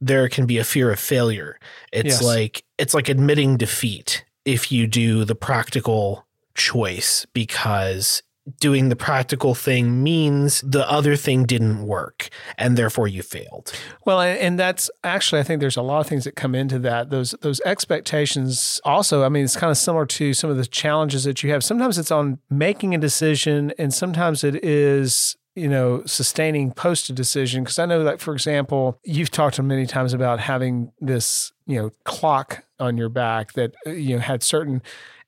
there 0.00 0.28
can 0.28 0.46
be 0.46 0.58
a 0.58 0.64
fear 0.64 0.90
of 0.90 0.98
failure. 0.98 1.58
It's 1.92 2.06
yes. 2.06 2.22
like 2.22 2.64
it's 2.76 2.92
like 2.92 3.08
admitting 3.08 3.56
defeat 3.56 4.24
if 4.44 4.72
you 4.72 4.86
do 4.86 5.24
the 5.24 5.36
practical 5.36 6.26
choice 6.54 7.26
because 7.32 8.22
doing 8.60 8.88
the 8.88 8.96
practical 8.96 9.54
thing 9.54 10.02
means 10.02 10.62
the 10.62 10.88
other 10.90 11.14
thing 11.16 11.44
didn't 11.44 11.86
work 11.86 12.28
and 12.58 12.76
therefore 12.76 13.06
you 13.06 13.22
failed. 13.22 13.72
Well, 14.04 14.20
and 14.20 14.58
that's 14.58 14.90
actually 15.04 15.40
I 15.40 15.44
think 15.44 15.60
there's 15.60 15.76
a 15.76 15.82
lot 15.82 16.00
of 16.00 16.06
things 16.06 16.24
that 16.24 16.34
come 16.34 16.54
into 16.54 16.78
that. 16.80 17.10
Those 17.10 17.32
those 17.42 17.60
expectations 17.60 18.80
also, 18.84 19.22
I 19.24 19.28
mean, 19.28 19.44
it's 19.44 19.56
kind 19.56 19.70
of 19.70 19.78
similar 19.78 20.06
to 20.06 20.34
some 20.34 20.50
of 20.50 20.56
the 20.56 20.66
challenges 20.66 21.24
that 21.24 21.42
you 21.42 21.50
have. 21.50 21.62
Sometimes 21.62 21.98
it's 21.98 22.10
on 22.10 22.38
making 22.50 22.94
a 22.94 22.98
decision 22.98 23.72
and 23.78 23.94
sometimes 23.94 24.42
it 24.42 24.64
is 24.64 25.36
you 25.54 25.68
know, 25.68 26.02
sustaining 26.06 26.72
post 26.72 27.10
a 27.10 27.12
decision. 27.12 27.62
Because 27.62 27.78
I 27.78 27.86
know 27.86 28.04
that, 28.04 28.20
for 28.20 28.32
example, 28.32 28.98
you've 29.04 29.30
talked 29.30 29.56
to 29.56 29.62
many 29.62 29.86
times 29.86 30.14
about 30.14 30.40
having 30.40 30.92
this, 31.00 31.52
you 31.66 31.76
know, 31.76 31.90
clock 32.04 32.64
on 32.80 32.96
your 32.96 33.10
back 33.10 33.52
that, 33.52 33.74
uh, 33.86 33.90
you 33.90 34.16
know, 34.16 34.20
had 34.20 34.42
certain 34.42 34.82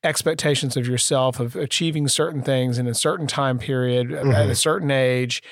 expectations 0.04 0.76
of 0.76 0.86
yourself 0.86 1.40
of 1.40 1.56
achieving 1.56 2.08
certain 2.08 2.42
things 2.42 2.78
in 2.78 2.86
a 2.86 2.94
certain 2.94 3.26
time 3.26 3.58
period 3.58 4.08
mm-hmm. 4.08 4.30
at 4.30 4.48
a 4.48 4.54
certain 4.54 4.90
age. 4.90 5.42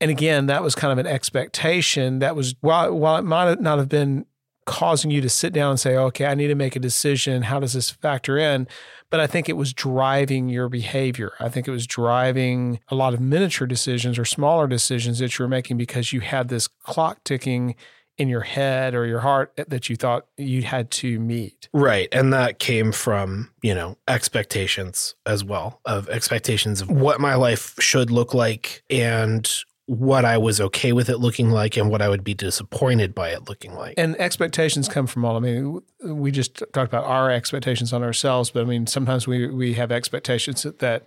And 0.00 0.10
again, 0.10 0.46
that 0.46 0.62
was 0.62 0.74
kind 0.74 0.92
of 0.92 0.98
an 0.98 1.06
expectation 1.06 2.18
that 2.18 2.36
was 2.36 2.54
while 2.60 2.92
while 2.92 3.16
it 3.16 3.22
might 3.22 3.60
not 3.60 3.78
have 3.78 3.88
been 3.88 4.26
causing 4.66 5.10
you 5.10 5.20
to 5.20 5.28
sit 5.28 5.52
down 5.52 5.70
and 5.72 5.80
say, 5.80 5.96
okay, 5.96 6.26
I 6.26 6.34
need 6.34 6.48
to 6.48 6.54
make 6.54 6.74
a 6.74 6.80
decision. 6.80 7.42
How 7.42 7.60
does 7.60 7.74
this 7.74 7.90
factor 7.90 8.38
in? 8.38 8.66
But 9.10 9.20
I 9.20 9.26
think 9.26 9.48
it 9.48 9.56
was 9.56 9.72
driving 9.72 10.48
your 10.48 10.68
behavior. 10.68 11.32
I 11.38 11.48
think 11.48 11.68
it 11.68 11.70
was 11.70 11.86
driving 11.86 12.80
a 12.88 12.94
lot 12.94 13.14
of 13.14 13.20
miniature 13.20 13.66
decisions 13.66 14.18
or 14.18 14.24
smaller 14.24 14.66
decisions 14.66 15.18
that 15.18 15.38
you 15.38 15.44
were 15.44 15.48
making 15.48 15.76
because 15.76 16.12
you 16.12 16.20
had 16.20 16.48
this 16.48 16.66
clock 16.66 17.22
ticking 17.24 17.76
in 18.16 18.28
your 18.28 18.42
head 18.42 18.94
or 18.94 19.06
your 19.06 19.20
heart 19.20 19.52
that 19.56 19.88
you 19.88 19.96
thought 19.96 20.26
you 20.36 20.62
had 20.62 20.90
to 20.90 21.18
meet. 21.18 21.68
Right. 21.72 22.08
And 22.12 22.32
that 22.32 22.58
came 22.58 22.92
from, 22.92 23.50
you 23.62 23.74
know, 23.74 23.98
expectations 24.06 25.14
as 25.26 25.44
well 25.44 25.80
of 25.84 26.08
expectations 26.08 26.80
of 26.80 26.90
what 26.90 27.20
my 27.20 27.34
life 27.34 27.74
should 27.80 28.10
look 28.10 28.32
like 28.32 28.82
and 28.88 29.50
what 29.86 30.24
I 30.24 30.38
was 30.38 30.60
okay 30.60 30.92
with 30.92 31.08
it 31.08 31.18
looking 31.18 31.50
like 31.50 31.76
and 31.76 31.90
what 31.90 32.00
I 32.00 32.08
would 32.08 32.24
be 32.24 32.34
disappointed 32.34 33.14
by 33.14 33.30
it 33.30 33.48
looking 33.48 33.74
like. 33.74 33.94
And 33.98 34.18
expectations 34.18 34.88
come 34.88 35.06
from 35.06 35.24
all. 35.24 35.36
I 35.36 35.40
mean, 35.40 35.80
we 36.02 36.30
just 36.30 36.56
talked 36.72 36.76
about 36.76 37.04
our 37.04 37.30
expectations 37.30 37.92
on 37.92 38.02
ourselves, 38.02 38.50
but 38.50 38.62
I 38.62 38.64
mean, 38.64 38.86
sometimes 38.86 39.26
we 39.26 39.46
we 39.48 39.74
have 39.74 39.92
expectations 39.92 40.62
that, 40.62 41.06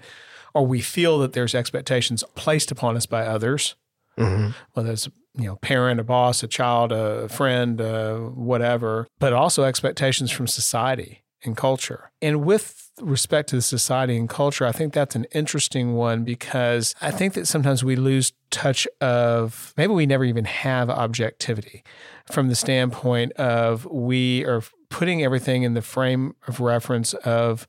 or 0.53 0.65
we 0.67 0.81
feel 0.81 1.17
that 1.19 1.33
there's 1.33 1.55
expectations 1.55 2.23
placed 2.35 2.69
upon 2.69 2.95
us 2.95 3.07
by 3.07 3.25
others, 3.25 3.75
mm-hmm. 4.15 4.51
whether 4.73 4.91
it's 4.91 5.09
you 5.37 5.45
know, 5.45 5.55
parent, 5.57 5.99
a 5.99 6.03
boss, 6.03 6.43
a 6.43 6.47
child, 6.47 6.91
a 6.91 7.29
friend, 7.29 7.79
uh, 7.79 8.17
whatever, 8.17 9.07
but 9.19 9.33
also 9.33 9.63
expectations 9.63 10.31
from 10.31 10.47
society 10.47 11.23
and 11.43 11.55
culture. 11.55 12.11
And 12.21 12.43
with 12.43 12.91
respect 12.99 13.49
to 13.49 13.57
the 13.57 13.61
society 13.61 14.17
and 14.17 14.27
culture, 14.27 14.65
I 14.65 14.71
think 14.71 14.93
that's 14.93 15.15
an 15.15 15.25
interesting 15.31 15.93
one 15.93 16.23
because 16.23 16.95
I 17.01 17.11
think 17.11 17.33
that 17.35 17.47
sometimes 17.47 17.83
we 17.83 17.95
lose 17.95 18.33
touch 18.49 18.87
of 18.99 19.73
maybe 19.77 19.93
we 19.93 20.05
never 20.05 20.25
even 20.25 20.45
have 20.45 20.89
objectivity 20.89 21.83
from 22.31 22.49
the 22.49 22.55
standpoint 22.55 23.33
of 23.33 23.85
we 23.85 24.43
are 24.45 24.63
putting 24.89 25.23
everything 25.23 25.63
in 25.63 25.75
the 25.75 25.81
frame 25.81 26.35
of 26.47 26.59
reference 26.59 27.13
of 27.13 27.67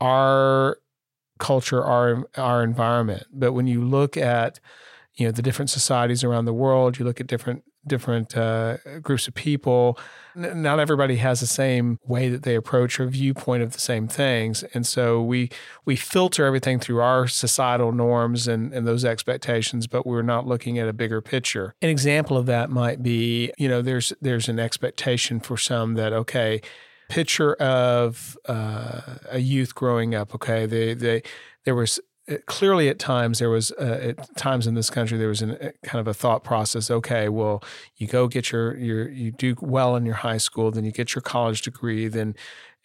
our 0.00 0.76
culture, 1.38 1.82
our 1.82 2.28
our 2.36 2.62
environment. 2.62 3.26
But 3.32 3.52
when 3.52 3.66
you 3.66 3.82
look 3.82 4.16
at 4.16 4.60
you 5.14 5.26
know 5.26 5.32
the 5.32 5.42
different 5.42 5.70
societies 5.70 6.24
around 6.24 6.46
the 6.46 6.52
world. 6.52 6.98
You 6.98 7.04
look 7.04 7.20
at 7.20 7.26
different 7.26 7.64
different 7.86 8.36
uh, 8.36 8.76
groups 9.00 9.26
of 9.26 9.34
people. 9.34 9.98
N- 10.36 10.62
not 10.62 10.78
everybody 10.78 11.16
has 11.16 11.40
the 11.40 11.46
same 11.46 11.98
way 12.06 12.28
that 12.28 12.44
they 12.44 12.54
approach 12.54 13.00
or 13.00 13.06
viewpoint 13.06 13.62
of 13.62 13.72
the 13.72 13.80
same 13.80 14.08
things, 14.08 14.62
and 14.74 14.86
so 14.86 15.22
we 15.22 15.50
we 15.84 15.96
filter 15.96 16.46
everything 16.46 16.78
through 16.78 17.00
our 17.00 17.26
societal 17.26 17.92
norms 17.92 18.48
and, 18.48 18.72
and 18.72 18.86
those 18.86 19.04
expectations, 19.04 19.86
but 19.86 20.06
we're 20.06 20.22
not 20.22 20.46
looking 20.46 20.78
at 20.78 20.88
a 20.88 20.92
bigger 20.92 21.20
picture. 21.20 21.74
An 21.82 21.88
example 21.88 22.36
of 22.36 22.46
that 22.46 22.70
might 22.70 23.02
be, 23.02 23.52
you 23.58 23.68
know, 23.68 23.82
there's 23.82 24.12
there's 24.20 24.48
an 24.48 24.58
expectation 24.58 25.40
for 25.40 25.56
some 25.56 25.94
that 25.94 26.12
okay 26.12 26.60
picture 27.12 27.52
of 27.54 28.38
uh, 28.48 29.00
a 29.30 29.38
youth 29.38 29.74
growing 29.74 30.14
up. 30.14 30.34
Okay, 30.34 30.64
they 30.64 30.94
they 30.94 31.22
there 31.64 31.74
was 31.74 32.00
clearly 32.46 32.88
at 32.88 32.98
times 32.98 33.38
there 33.38 33.50
was 33.50 33.72
uh, 33.72 34.14
at 34.16 34.36
times 34.36 34.66
in 34.66 34.74
this 34.74 34.90
country 34.90 35.18
there 35.18 35.28
was 35.28 35.42
an, 35.42 35.52
a, 35.60 35.72
kind 35.86 36.00
of 36.00 36.08
a 36.08 36.14
thought 36.14 36.44
process 36.44 36.90
okay 36.90 37.28
well 37.28 37.62
you 37.96 38.06
go 38.06 38.28
get 38.28 38.52
your 38.52 38.76
your 38.76 39.10
you 39.10 39.30
do 39.30 39.54
well 39.60 39.96
in 39.96 40.04
your 40.04 40.16
high 40.16 40.36
school 40.36 40.70
then 40.70 40.84
you 40.84 40.92
get 40.92 41.14
your 41.14 41.22
college 41.22 41.62
degree 41.62 42.08
then 42.08 42.34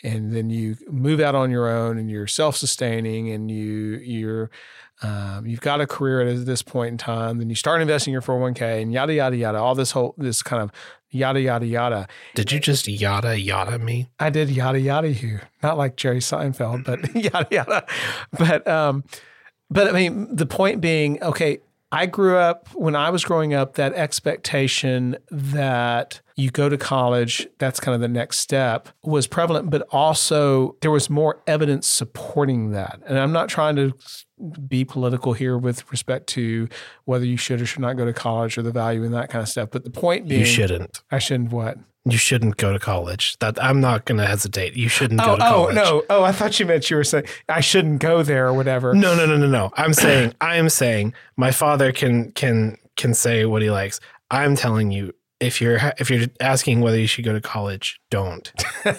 and 0.03 0.31
then 0.31 0.49
you 0.49 0.77
move 0.89 1.19
out 1.19 1.35
on 1.35 1.49
your 1.49 1.67
own 1.67 1.97
and 1.97 2.09
you're 2.09 2.27
self-sustaining 2.27 3.29
and 3.29 3.49
you 3.49 3.99
you're 4.03 4.49
um, 5.03 5.45
you've 5.45 5.61
got 5.61 5.79
a 5.79 5.85
career 5.85 6.21
at 6.21 6.45
this 6.45 6.63
point 6.63 6.89
in 6.89 6.97
time 6.97 7.37
then 7.37 7.49
you 7.49 7.55
start 7.55 7.81
investing 7.81 8.11
your 8.11 8.21
401k 8.21 8.81
and 8.81 8.91
yada 8.93 9.13
yada 9.13 9.35
yada 9.35 9.57
all 9.57 9.75
this 9.75 9.91
whole 9.91 10.15
this 10.17 10.41
kind 10.41 10.61
of 10.61 10.71
yada 11.09 11.41
yada 11.41 11.65
yada. 11.65 12.07
Did 12.35 12.51
you 12.51 12.59
just 12.59 12.87
yada 12.87 13.39
yada 13.39 13.79
me? 13.79 14.09
I 14.19 14.29
did 14.29 14.49
yada 14.49 14.79
yada 14.79 15.09
you. 15.09 15.39
Not 15.63 15.77
like 15.77 15.95
jerry 15.95 16.19
seinfeld 16.19 16.85
but 16.85 17.15
yada 17.15 17.47
yada. 17.51 17.85
But 18.37 18.67
um 18.67 19.03
but 19.69 19.87
I 19.87 19.91
mean, 19.91 20.35
the 20.35 20.45
point 20.45 20.81
being, 20.81 21.21
okay, 21.21 21.59
I 21.91 22.05
grew 22.05 22.37
up 22.37 22.67
when 22.73 22.95
I 22.95 23.09
was 23.09 23.23
growing 23.23 23.53
up, 23.53 23.75
that 23.75 23.93
expectation 23.93 25.17
that 25.31 26.21
you 26.37 26.51
go 26.51 26.69
to 26.69 26.77
college, 26.77 27.47
that's 27.57 27.79
kind 27.79 27.95
of 27.95 27.99
the 27.99 28.07
next 28.07 28.39
step, 28.39 28.89
was 29.03 29.25
prevalent, 29.25 29.71
but 29.71 29.81
also 29.91 30.75
there 30.81 30.91
was 30.91 31.09
more 31.09 31.41
evidence 31.47 31.87
supporting 31.87 32.71
that. 32.71 33.01
And 33.07 33.17
I'm 33.17 33.31
not 33.31 33.49
trying 33.49 33.75
to 33.77 33.93
be 34.67 34.85
political 34.85 35.33
here 35.33 35.57
with 35.57 35.91
respect 35.91 36.27
to 36.27 36.69
whether 37.05 37.25
you 37.25 37.37
should 37.37 37.59
or 37.59 37.65
should 37.65 37.81
not 37.81 37.97
go 37.97 38.05
to 38.05 38.13
college 38.13 38.55
or 38.55 38.61
the 38.61 38.71
value 38.71 39.03
in 39.03 39.11
that 39.13 39.29
kind 39.29 39.41
of 39.41 39.49
stuff. 39.49 39.69
But 39.71 39.83
the 39.83 39.89
point 39.89 40.27
being, 40.27 40.41
you 40.41 40.45
shouldn't. 40.45 41.01
I 41.09 41.17
shouldn't 41.17 41.51
what? 41.51 41.79
You 42.05 42.19
shouldn't 42.19 42.57
go 42.57 42.71
to 42.71 42.79
college. 42.79 43.37
That 43.39 43.61
I'm 43.61 43.81
not 43.81 44.05
going 44.05 44.19
to 44.19 44.27
hesitate. 44.27 44.75
You 44.77 44.89
shouldn't 44.89 45.19
oh, 45.19 45.25
go 45.25 45.35
to 45.37 45.43
oh, 45.43 45.49
college. 45.49 45.77
Oh 45.77 45.83
no! 45.83 46.03
Oh, 46.11 46.23
I 46.23 46.31
thought 46.31 46.59
you 46.59 46.67
meant 46.67 46.89
you 46.91 46.97
were 46.97 47.03
saying 47.03 47.25
I 47.49 47.61
shouldn't 47.61 47.99
go 47.99 48.21
there 48.21 48.47
or 48.47 48.53
whatever. 48.53 48.93
No, 48.93 49.15
no, 49.15 49.25
no, 49.25 49.37
no, 49.37 49.47
no. 49.47 49.71
I'm 49.73 49.93
saying 49.93 50.35
I 50.39 50.57
am 50.57 50.69
saying 50.69 51.13
my 51.35 51.49
father 51.49 51.91
can 51.91 52.31
can 52.33 52.77
can 52.95 53.15
say 53.15 53.45
what 53.45 53.63
he 53.63 53.71
likes. 53.71 53.99
I'm 54.29 54.55
telling 54.55 54.91
you, 54.91 55.13
if 55.39 55.61
you're 55.61 55.79
if 55.99 56.09
you're 56.09 56.27
asking 56.39 56.81
whether 56.81 56.99
you 56.99 57.07
should 57.07 57.25
go 57.25 57.33
to 57.33 57.41
college, 57.41 57.99
don't. 58.09 58.51
All 58.85 58.93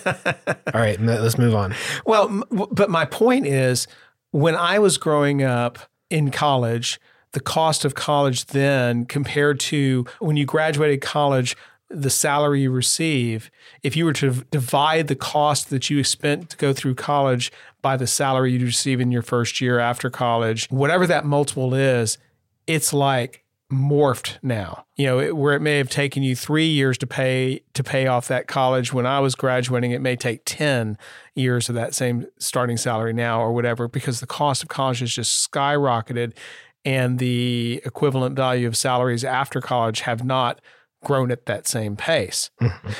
right, 0.75 1.00
let's 1.00 1.38
move 1.38 1.54
on. 1.54 1.75
Well, 2.07 2.45
but 2.50 2.90
my 2.90 3.04
point 3.04 3.47
is, 3.47 3.87
when 4.30 4.54
I 4.54 4.78
was 4.78 4.99
growing 4.99 5.42
up 5.42 5.78
in 6.11 6.30
college, 6.30 7.00
the 7.33 7.40
cost 7.40 7.85
of 7.85 7.95
college 7.95 8.47
then 8.47 9.04
compared 9.04 9.61
to 9.61 10.07
when 10.21 10.37
you 10.37 10.47
graduated 10.47 11.00
college 11.00 11.57
the 11.90 12.11
salary 12.11 12.62
you 12.62 12.71
receive, 12.71 13.50
if 13.83 13.97
you 13.97 14.04
were 14.04 14.12
to 14.12 14.45
divide 14.50 15.09
the 15.09 15.16
cost 15.16 15.71
that 15.71 15.88
you 15.88 16.04
spent 16.04 16.50
to 16.50 16.57
go 16.57 16.73
through 16.73 16.95
college 16.95 17.50
by 17.80 17.97
the 17.97 18.07
salary 18.07 18.52
you 18.52 18.66
receive 18.66 19.00
in 19.00 19.11
your 19.11 19.23
first 19.23 19.61
year 19.61 19.78
after 19.78 20.11
college, 20.11 20.66
whatever 20.71 21.07
that 21.07 21.25
multiple 21.25 21.73
is, 21.75 22.18
it's 22.66 22.92
like 22.92 23.42
morphed 23.72 24.38
now. 24.42 24.87
You 24.96 25.06
know, 25.06 25.20
it, 25.20 25.37
where 25.37 25.54
it 25.54 25.60
may 25.60 25.78
have 25.78 25.90
taken 25.90 26.22
you 26.22 26.34
3 26.34 26.66
years 26.66 26.96
to 26.98 27.06
pay 27.06 27.60
to 27.75 27.84
pay 27.84 28.06
off 28.06 28.28
that 28.28 28.48
college 28.48 28.92
when 28.92 29.06
I 29.06 29.20
was 29.20 29.34
graduating, 29.34 29.90
it 29.90 30.00
may 30.00 30.16
take 30.16 30.42
10 30.44 30.96
years 31.34 31.68
of 31.68 31.75
that 31.75 31.94
same 31.94 32.26
starting 32.38 32.76
salary 32.76 33.12
now 33.12 33.40
or 33.40 33.52
whatever 33.52 33.88
because 33.88 34.20
the 34.20 34.26
cost 34.26 34.62
of 34.62 34.68
college 34.68 35.00
has 35.00 35.12
just 35.12 35.50
skyrocketed 35.50 36.32
and 36.84 37.18
the 37.18 37.82
equivalent 37.84 38.37
value 38.37 38.66
of 38.66 38.76
salaries 38.76 39.25
after 39.25 39.60
college 39.60 40.00
have 40.00 40.25
not 40.25 40.60
grown 41.04 41.30
at 41.30 41.46
that 41.46 41.66
same 41.66 41.96
pace. 41.96 42.50
Mm-hmm. 42.60 42.90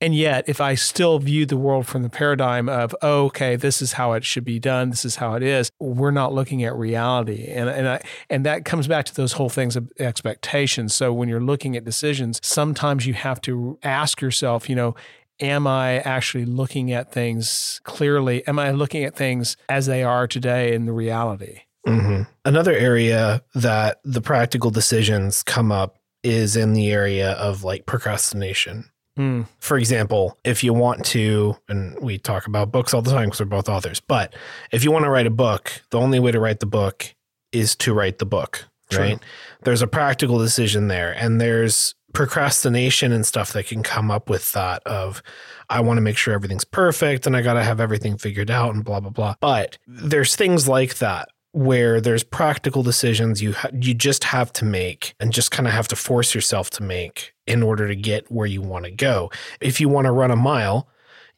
And 0.00 0.14
yet, 0.14 0.44
if 0.48 0.60
I 0.60 0.74
still 0.74 1.18
view 1.18 1.46
the 1.46 1.56
world 1.56 1.86
from 1.86 2.02
the 2.02 2.10
paradigm 2.10 2.68
of, 2.68 2.94
oh, 3.00 3.26
okay, 3.26 3.56
this 3.56 3.80
is 3.80 3.92
how 3.92 4.12
it 4.12 4.24
should 4.24 4.44
be 4.44 4.58
done, 4.58 4.90
this 4.90 5.04
is 5.04 5.16
how 5.16 5.34
it 5.34 5.42
is, 5.42 5.70
we're 5.80 6.10
not 6.10 6.34
looking 6.34 6.62
at 6.64 6.74
reality. 6.74 7.46
And 7.46 7.68
and 7.70 7.88
I, 7.88 8.02
and 8.28 8.44
that 8.44 8.64
comes 8.64 8.86
back 8.86 9.06
to 9.06 9.14
those 9.14 9.34
whole 9.34 9.48
things 9.48 9.76
of 9.76 9.90
expectations. 9.98 10.94
So 10.94 11.12
when 11.12 11.28
you're 11.28 11.40
looking 11.40 11.76
at 11.76 11.84
decisions, 11.84 12.40
sometimes 12.42 13.06
you 13.06 13.14
have 13.14 13.40
to 13.42 13.78
ask 13.82 14.20
yourself, 14.20 14.68
you 14.68 14.76
know, 14.76 14.94
am 15.40 15.66
I 15.66 15.98
actually 16.00 16.44
looking 16.44 16.92
at 16.92 17.12
things 17.12 17.80
clearly? 17.84 18.46
Am 18.46 18.58
I 18.58 18.72
looking 18.72 19.04
at 19.04 19.14
things 19.14 19.56
as 19.68 19.86
they 19.86 20.02
are 20.02 20.26
today 20.26 20.74
in 20.74 20.86
the 20.86 20.92
reality? 20.92 21.60
Mm-hmm. 21.86 22.22
Another 22.44 22.72
area 22.72 23.42
that 23.54 24.00
the 24.04 24.20
practical 24.20 24.70
decisions 24.70 25.42
come 25.42 25.70
up 25.70 25.98
is 26.22 26.56
in 26.56 26.72
the 26.72 26.90
area 26.90 27.32
of 27.32 27.64
like 27.64 27.86
procrastination. 27.86 28.90
Mm. 29.18 29.46
For 29.60 29.78
example, 29.78 30.38
if 30.44 30.64
you 30.64 30.74
want 30.74 31.04
to, 31.06 31.56
and 31.68 31.96
we 32.00 32.18
talk 32.18 32.46
about 32.46 32.72
books 32.72 32.92
all 32.92 33.02
the 33.02 33.12
time 33.12 33.26
because 33.26 33.40
we're 33.40 33.46
both 33.46 33.68
authors, 33.68 34.00
but 34.00 34.34
if 34.72 34.82
you 34.82 34.90
want 34.90 35.04
to 35.04 35.10
write 35.10 35.26
a 35.26 35.30
book, 35.30 35.82
the 35.90 36.00
only 36.00 36.18
way 36.18 36.32
to 36.32 36.40
write 36.40 36.60
the 36.60 36.66
book 36.66 37.14
is 37.52 37.76
to 37.76 37.94
write 37.94 38.18
the 38.18 38.26
book, 38.26 38.66
True. 38.90 39.00
right? 39.00 39.18
There's 39.62 39.82
a 39.82 39.86
practical 39.86 40.38
decision 40.38 40.88
there, 40.88 41.12
and 41.12 41.40
there's 41.40 41.94
procrastination 42.12 43.12
and 43.12 43.26
stuff 43.26 43.52
that 43.52 43.66
can 43.66 43.82
come 43.82 44.10
up 44.10 44.30
with 44.30 44.52
that 44.52 44.82
of 44.86 45.22
I 45.68 45.80
want 45.80 45.96
to 45.98 46.00
make 46.00 46.16
sure 46.16 46.32
everything's 46.32 46.64
perfect 46.64 47.26
and 47.26 47.36
I 47.36 47.42
got 47.42 47.54
to 47.54 47.64
have 47.64 47.80
everything 47.80 48.16
figured 48.16 48.50
out 48.52 48.72
and 48.72 48.84
blah 48.84 49.00
blah 49.00 49.10
blah. 49.10 49.34
But 49.40 49.78
there's 49.86 50.36
things 50.36 50.68
like 50.68 50.98
that 50.98 51.28
where 51.54 52.00
there's 52.00 52.24
practical 52.24 52.82
decisions 52.82 53.40
you 53.40 53.52
ha- 53.52 53.68
you 53.72 53.94
just 53.94 54.24
have 54.24 54.52
to 54.52 54.64
make 54.64 55.14
and 55.20 55.32
just 55.32 55.50
kind 55.52 55.66
of 55.68 55.72
have 55.72 55.86
to 55.88 55.96
force 55.96 56.34
yourself 56.34 56.68
to 56.70 56.82
make 56.82 57.32
in 57.46 57.62
order 57.62 57.86
to 57.88 57.94
get 57.94 58.30
where 58.30 58.46
you 58.46 58.60
want 58.60 58.84
to 58.84 58.90
go. 58.90 59.30
If 59.60 59.80
you 59.80 59.88
want 59.88 60.06
to 60.06 60.10
run 60.12 60.30
a 60.32 60.36
mile, 60.36 60.88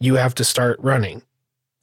you 0.00 0.14
have 0.16 0.34
to 0.36 0.44
start 0.44 0.78
running, 0.80 1.22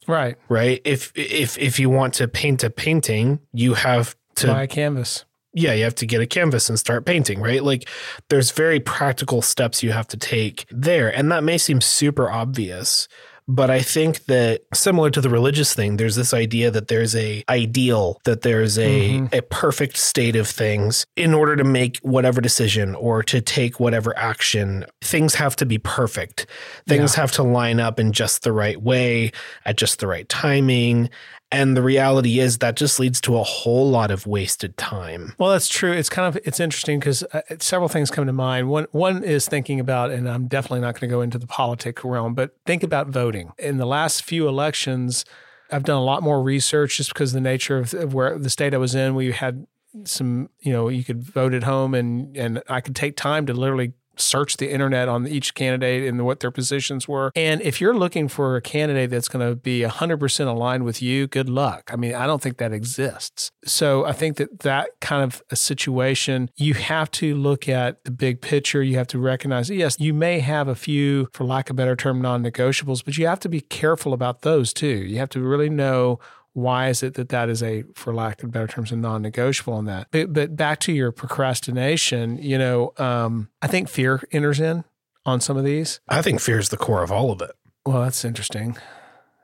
Right. 0.07 0.35
right? 0.49 0.81
If 0.83 1.11
if 1.15 1.57
if 1.57 1.79
you 1.79 1.89
want 1.89 2.15
to 2.15 2.27
paint 2.27 2.63
a 2.63 2.69
painting, 2.69 3.39
you 3.53 3.75
have 3.75 4.15
to 4.35 4.47
Buy 4.47 4.63
a 4.63 4.67
canvas. 4.67 5.25
yeah, 5.53 5.73
you 5.73 5.83
have 5.83 5.95
to 5.95 6.05
get 6.07 6.19
a 6.21 6.25
canvas 6.25 6.67
and 6.69 6.79
start 6.79 7.05
painting, 7.05 7.39
right? 7.39 7.63
Like 7.63 7.87
there's 8.29 8.49
very 8.51 8.79
practical 8.79 9.41
steps 9.43 9.83
you 9.83 9.91
have 9.91 10.07
to 10.07 10.17
take 10.17 10.65
there. 10.71 11.15
And 11.15 11.31
that 11.31 11.43
may 11.43 11.57
seem 11.59 11.81
super 11.81 12.31
obvious, 12.31 13.07
but 13.47 13.69
I 13.69 13.81
think 13.81 14.25
that 14.25 14.61
similar 14.73 15.09
to 15.11 15.21
the 15.21 15.29
religious 15.29 15.73
thing, 15.73 15.97
there's 15.97 16.15
this 16.15 16.33
idea 16.33 16.71
that 16.71 16.87
there's 16.87 17.15
a 17.15 17.43
ideal, 17.49 18.19
that 18.23 18.41
there's 18.41 18.77
a 18.77 19.19
Mhm. 19.19 19.33
a 19.33 19.41
perfect 19.43 19.97
state 19.97 20.35
of 20.35 20.47
things 20.47 21.05
in 21.15 21.33
order 21.33 21.55
to 21.55 21.63
make 21.63 21.97
whatever 22.03 22.41
decision 22.41 22.95
or 22.95 23.21
to 23.23 23.41
take 23.41 23.79
whatever 23.79 24.17
action. 24.17 24.85
Things 25.01 25.35
have 25.35 25.55
to 25.57 25.65
be 25.65 25.77
perfect. 25.77 26.45
Things 26.87 27.15
have 27.15 27.31
to 27.33 27.43
line 27.43 27.79
up 27.79 27.99
in 27.99 28.11
just 28.13 28.43
the 28.43 28.51
right 28.51 28.81
way 28.81 29.31
at 29.65 29.77
just 29.77 29.99
the 29.99 30.07
right 30.07 30.27
timing. 30.29 31.09
And 31.53 31.77
the 31.77 31.83
reality 31.83 32.39
is 32.39 32.57
that 32.57 32.75
just 32.75 32.99
leads 32.99 33.21
to 33.21 33.37
a 33.37 33.43
whole 33.43 33.87
lot 33.87 34.09
of 34.09 34.25
wasted 34.25 34.75
time. 34.75 35.35
Well, 35.37 35.51
that's 35.51 35.69
true. 35.69 35.91
It's 35.91 36.09
kind 36.09 36.27
of 36.27 36.41
it's 36.45 36.59
interesting 36.59 36.99
because 36.99 37.21
uh, 37.31 37.41
several 37.59 37.87
things 37.87 38.09
come 38.09 38.25
to 38.25 38.33
mind. 38.33 38.69
One 38.69 38.87
one 38.91 39.23
is 39.23 39.47
thinking 39.47 39.79
about, 39.79 40.09
and 40.09 40.27
I'm 40.27 40.47
definitely 40.47 40.81
not 40.81 40.95
going 40.95 41.09
to 41.09 41.15
go 41.15 41.21
into 41.21 41.37
the 41.37 41.45
politic 41.45 42.03
realm, 42.03 42.33
but 42.33 42.55
think 42.65 42.81
about 42.81 43.07
voting. 43.07 43.51
In 43.59 43.77
the 43.77 43.85
last 43.85 44.23
few 44.23 44.47
elections, 44.47 45.25
I've 45.71 45.83
done 45.83 45.97
a 45.97 46.03
lot 46.03 46.23
more 46.23 46.41
research 46.41 46.97
just 46.97 47.13
because 47.13 47.31
of 47.31 47.35
the 47.35 47.49
nature 47.49 47.77
of, 47.77 47.93
of 47.93 48.15
where 48.15 48.37
the 48.37 48.49
state 48.49 48.73
I 48.73 48.77
was 48.77 48.95
in. 48.95 49.13
We 49.13 49.31
had 49.31 49.67
some, 50.05 50.49
you 50.59 50.73
know, 50.73 50.89
you 50.89 51.03
could 51.03 51.21
vote 51.21 51.53
at 51.53 51.63
home, 51.63 51.93
and 51.93 52.35
and 52.35 52.63
I 52.67 52.81
could 52.81 52.95
take 52.95 53.15
time 53.15 53.45
to 53.45 53.53
literally 53.53 53.93
search 54.15 54.57
the 54.57 54.71
internet 54.71 55.09
on 55.09 55.27
each 55.27 55.53
candidate 55.53 56.07
and 56.07 56.25
what 56.25 56.39
their 56.39 56.51
positions 56.51 57.07
were. 57.07 57.31
And 57.35 57.61
if 57.61 57.81
you're 57.81 57.95
looking 57.95 58.27
for 58.27 58.55
a 58.55 58.61
candidate 58.61 59.09
that's 59.09 59.27
going 59.27 59.47
to 59.47 59.55
be 59.55 59.81
100% 59.81 60.47
aligned 60.47 60.83
with 60.83 61.01
you, 61.01 61.27
good 61.27 61.49
luck. 61.49 61.89
I 61.91 61.95
mean, 61.95 62.13
I 62.13 62.27
don't 62.27 62.41
think 62.41 62.57
that 62.57 62.73
exists. 62.73 63.51
So 63.65 64.05
I 64.05 64.13
think 64.13 64.37
that 64.37 64.59
that 64.59 64.89
kind 65.01 65.23
of 65.23 65.41
a 65.49 65.55
situation, 65.55 66.49
you 66.55 66.73
have 66.75 67.09
to 67.11 67.35
look 67.35 67.67
at 67.67 68.03
the 68.03 68.11
big 68.11 68.41
picture. 68.41 68.83
You 68.83 68.97
have 68.97 69.07
to 69.07 69.19
recognize, 69.19 69.69
yes, 69.69 69.97
you 69.99 70.13
may 70.13 70.39
have 70.39 70.67
a 70.67 70.75
few, 70.75 71.27
for 71.33 71.43
lack 71.43 71.69
of 71.69 71.75
a 71.75 71.77
better 71.77 71.95
term, 71.95 72.21
non 72.21 72.43
negotiables, 72.43 73.03
but 73.03 73.17
you 73.17 73.27
have 73.27 73.39
to 73.41 73.49
be 73.49 73.61
careful 73.61 74.13
about 74.13 74.41
those 74.41 74.73
too. 74.73 74.87
You 74.87 75.17
have 75.17 75.29
to 75.29 75.41
really 75.41 75.69
know 75.69 76.19
why 76.53 76.89
is 76.89 77.03
it 77.03 77.15
that 77.15 77.29
that 77.29 77.49
is 77.49 77.61
a, 77.61 77.83
for 77.95 78.13
lack 78.13 78.43
of 78.43 78.51
better 78.51 78.67
terms, 78.67 78.91
a 78.91 78.95
non-negotiable 78.95 79.73
on 79.73 79.85
that? 79.85 80.07
But, 80.11 80.33
but 80.33 80.55
back 80.55 80.79
to 80.81 80.93
your 80.93 81.11
procrastination, 81.11 82.37
you 82.37 82.57
know, 82.57 82.93
um, 82.97 83.49
I 83.61 83.67
think 83.67 83.89
fear 83.89 84.23
enters 84.31 84.59
in 84.59 84.83
on 85.25 85.41
some 85.41 85.57
of 85.57 85.63
these. 85.63 85.99
I 86.07 86.21
think 86.21 86.39
fear 86.39 86.59
is 86.59 86.69
the 86.69 86.77
core 86.77 87.03
of 87.03 87.11
all 87.11 87.31
of 87.31 87.41
it. 87.41 87.51
Well, 87.85 88.01
that's 88.01 88.23
interesting. 88.23 88.77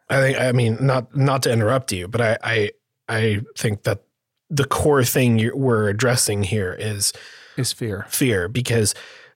I 0.09 0.21
think 0.21 0.39
I 0.39 0.51
mean 0.53 0.77
not 0.79 1.15
not 1.15 1.43
to 1.43 1.51
interrupt 1.51 1.91
you, 1.91 2.07
but 2.07 2.21
I 2.21 2.37
I, 2.43 2.71
I 3.07 3.41
think 3.57 3.83
that 3.83 4.03
the 4.49 4.65
core 4.65 5.03
thing 5.03 5.51
we're 5.53 5.89
addressing 5.89 6.43
here 6.43 6.75
is 6.79 7.13
Is 7.57 7.73
fear? 7.73 8.05
fear 8.09 8.47
because 8.47 8.95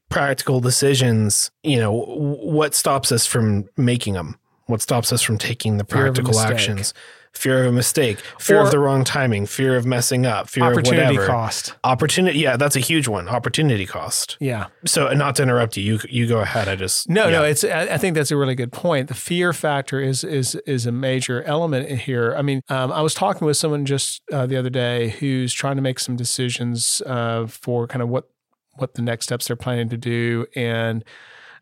practical 0.10 0.60
decisions, 0.60 1.52
you 1.64 1.80
know, 1.80 1.92
what 1.92 2.74
stops 2.74 3.12
us 3.12 3.26
from 3.26 3.70
making 3.78 4.14
them? 4.14 4.38
What 4.66 4.82
stops 4.82 5.12
us 5.12 5.22
from 5.22 5.38
taking 5.38 5.78
the 5.78 5.84
Fear 5.84 6.08
of 6.08 6.18
a 6.18 6.22
practical 6.22 6.40
actions? 6.40 6.94
Fear 7.34 7.62
of 7.62 7.66
a 7.66 7.72
mistake, 7.72 8.20
fear 8.40 8.60
Or- 8.60 8.62
of 8.66 8.72
the 8.72 8.78
wrong 8.78 9.04
timing, 9.04 9.48
fear 9.48 9.76
of 9.76 9.86
messing 9.88 10.24
up, 10.26 10.48
fear 10.50 10.66
of 10.66 10.76
whatever. 10.76 10.96
Opportunity 11.02 11.28
cost. 11.28 11.74
Opportunity, 11.84 12.40
yeah, 12.40 12.58
that's 12.58 12.76
a 12.76 12.80
huge 12.80 13.08
one. 13.08 13.28
Opportunity 13.28 13.88
cost. 13.88 14.38
Yeah. 14.40 14.68
So, 14.86 15.12
not 15.14 15.36
to 15.38 15.44
interrupt 15.44 15.76
you, 15.76 15.84
you 15.84 16.00
you 16.10 16.28
go 16.28 16.40
ahead. 16.42 16.68
I 16.68 16.76
just 16.76 17.10
No, 17.10 17.32
no, 17.32 17.44
it's. 17.44 17.64
I 17.64 17.82
I 17.94 17.98
think 17.98 18.16
that's 18.16 18.30
a 18.30 18.38
really 18.38 18.54
good 18.56 18.72
point. 18.72 19.08
The 19.08 19.16
fear 19.16 19.52
factor 19.52 20.00
is 20.00 20.24
is 20.24 20.54
is 20.68 20.86
a 20.86 20.92
major 20.92 21.42
element 21.44 21.90
here. 22.02 22.36
I 22.38 22.44
mean, 22.44 22.62
um, 22.70 22.92
I 22.92 23.02
was 23.02 23.16
talking 23.16 23.46
with 23.48 23.58
someone 23.58 23.86
just 23.86 24.22
uh, 24.32 24.46
the 24.46 24.56
other 24.56 24.70
day 24.70 25.10
who's 25.20 25.54
trying 25.54 25.76
to 25.78 25.82
make 25.82 26.00
some 26.00 26.16
decisions 26.16 27.02
uh, 27.06 27.48
for 27.48 27.88
kind 27.88 28.04
of 28.04 28.10
what 28.10 28.30
what 28.76 28.94
the 28.94 29.02
next 29.02 29.26
steps 29.26 29.48
they're 29.48 29.56
planning 29.56 29.90
to 29.90 29.98
do, 29.98 30.46
and 30.56 31.04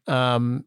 um, 0.08 0.65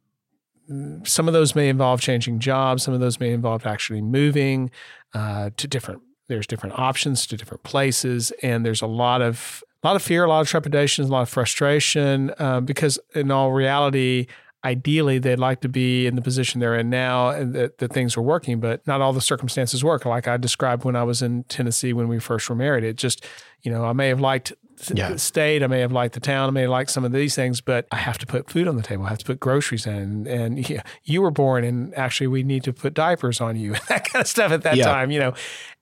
some 1.04 1.28
of 1.28 1.34
those 1.34 1.54
may 1.54 1.68
involve 1.68 2.00
changing 2.00 2.38
jobs. 2.38 2.82
Some 2.82 2.94
of 2.94 3.00
those 3.00 3.20
may 3.20 3.32
involve 3.32 3.66
actually 3.66 4.00
moving 4.00 4.70
uh, 5.14 5.50
to 5.56 5.68
different. 5.68 6.02
There's 6.28 6.46
different 6.46 6.78
options 6.78 7.26
to 7.26 7.36
different 7.36 7.62
places, 7.62 8.32
and 8.42 8.64
there's 8.64 8.82
a 8.82 8.86
lot 8.86 9.22
of 9.22 9.62
a 9.82 9.86
lot 9.86 9.96
of 9.96 10.02
fear, 10.02 10.24
a 10.24 10.28
lot 10.28 10.40
of 10.40 10.48
trepidation, 10.48 11.04
a 11.04 11.08
lot 11.08 11.22
of 11.22 11.28
frustration 11.28 12.32
uh, 12.38 12.60
because 12.60 12.98
in 13.14 13.30
all 13.30 13.52
reality, 13.52 14.26
ideally 14.64 15.18
they'd 15.18 15.38
like 15.38 15.60
to 15.60 15.68
be 15.68 16.06
in 16.06 16.16
the 16.16 16.22
position 16.22 16.58
they're 16.58 16.74
in 16.74 16.88
now 16.88 17.28
and 17.28 17.54
that, 17.54 17.78
that 17.78 17.92
things 17.92 18.16
are 18.16 18.22
working, 18.22 18.60
but 18.60 18.84
not 18.86 19.02
all 19.02 19.12
the 19.12 19.20
circumstances 19.20 19.84
work. 19.84 20.06
Like 20.06 20.26
I 20.26 20.38
described 20.38 20.84
when 20.84 20.96
I 20.96 21.02
was 21.02 21.20
in 21.20 21.44
Tennessee 21.44 21.92
when 21.92 22.08
we 22.08 22.18
first 22.18 22.48
were 22.48 22.56
married, 22.56 22.82
it 22.82 22.96
just, 22.96 23.24
you 23.62 23.70
know, 23.70 23.84
I 23.84 23.92
may 23.92 24.08
have 24.08 24.20
liked 24.20 24.54
Yeah. 24.92 25.10
the 25.10 25.18
state, 25.18 25.62
I 25.62 25.66
may 25.66 25.80
have 25.80 25.92
liked 25.92 26.14
the 26.14 26.20
town, 26.20 26.48
I 26.48 26.52
may 26.52 26.60
have 26.62 26.70
liked 26.70 26.90
some 26.90 27.04
of 27.04 27.12
these 27.12 27.34
things, 27.34 27.60
but 27.60 27.86
I 27.92 27.96
have 27.96 28.18
to 28.18 28.26
put 28.26 28.50
food 28.50 28.66
on 28.68 28.76
the 28.76 28.82
table. 28.82 29.04
I 29.04 29.10
have 29.10 29.18
to 29.18 29.24
put 29.24 29.40
groceries 29.40 29.86
in. 29.86 30.26
And 30.26 30.68
yeah, 30.68 30.82
you 31.04 31.22
were 31.22 31.30
born 31.30 31.64
and 31.64 31.94
actually 31.96 32.26
we 32.26 32.42
need 32.42 32.64
to 32.64 32.72
put 32.72 32.94
diapers 32.94 33.40
on 33.40 33.56
you, 33.56 33.74
and 33.74 33.82
that 33.88 34.04
kind 34.10 34.22
of 34.22 34.28
stuff 34.28 34.52
at 34.52 34.62
that 34.62 34.76
Yeah. 34.76 34.84
time, 34.84 35.10
you 35.10 35.20
know. 35.20 35.34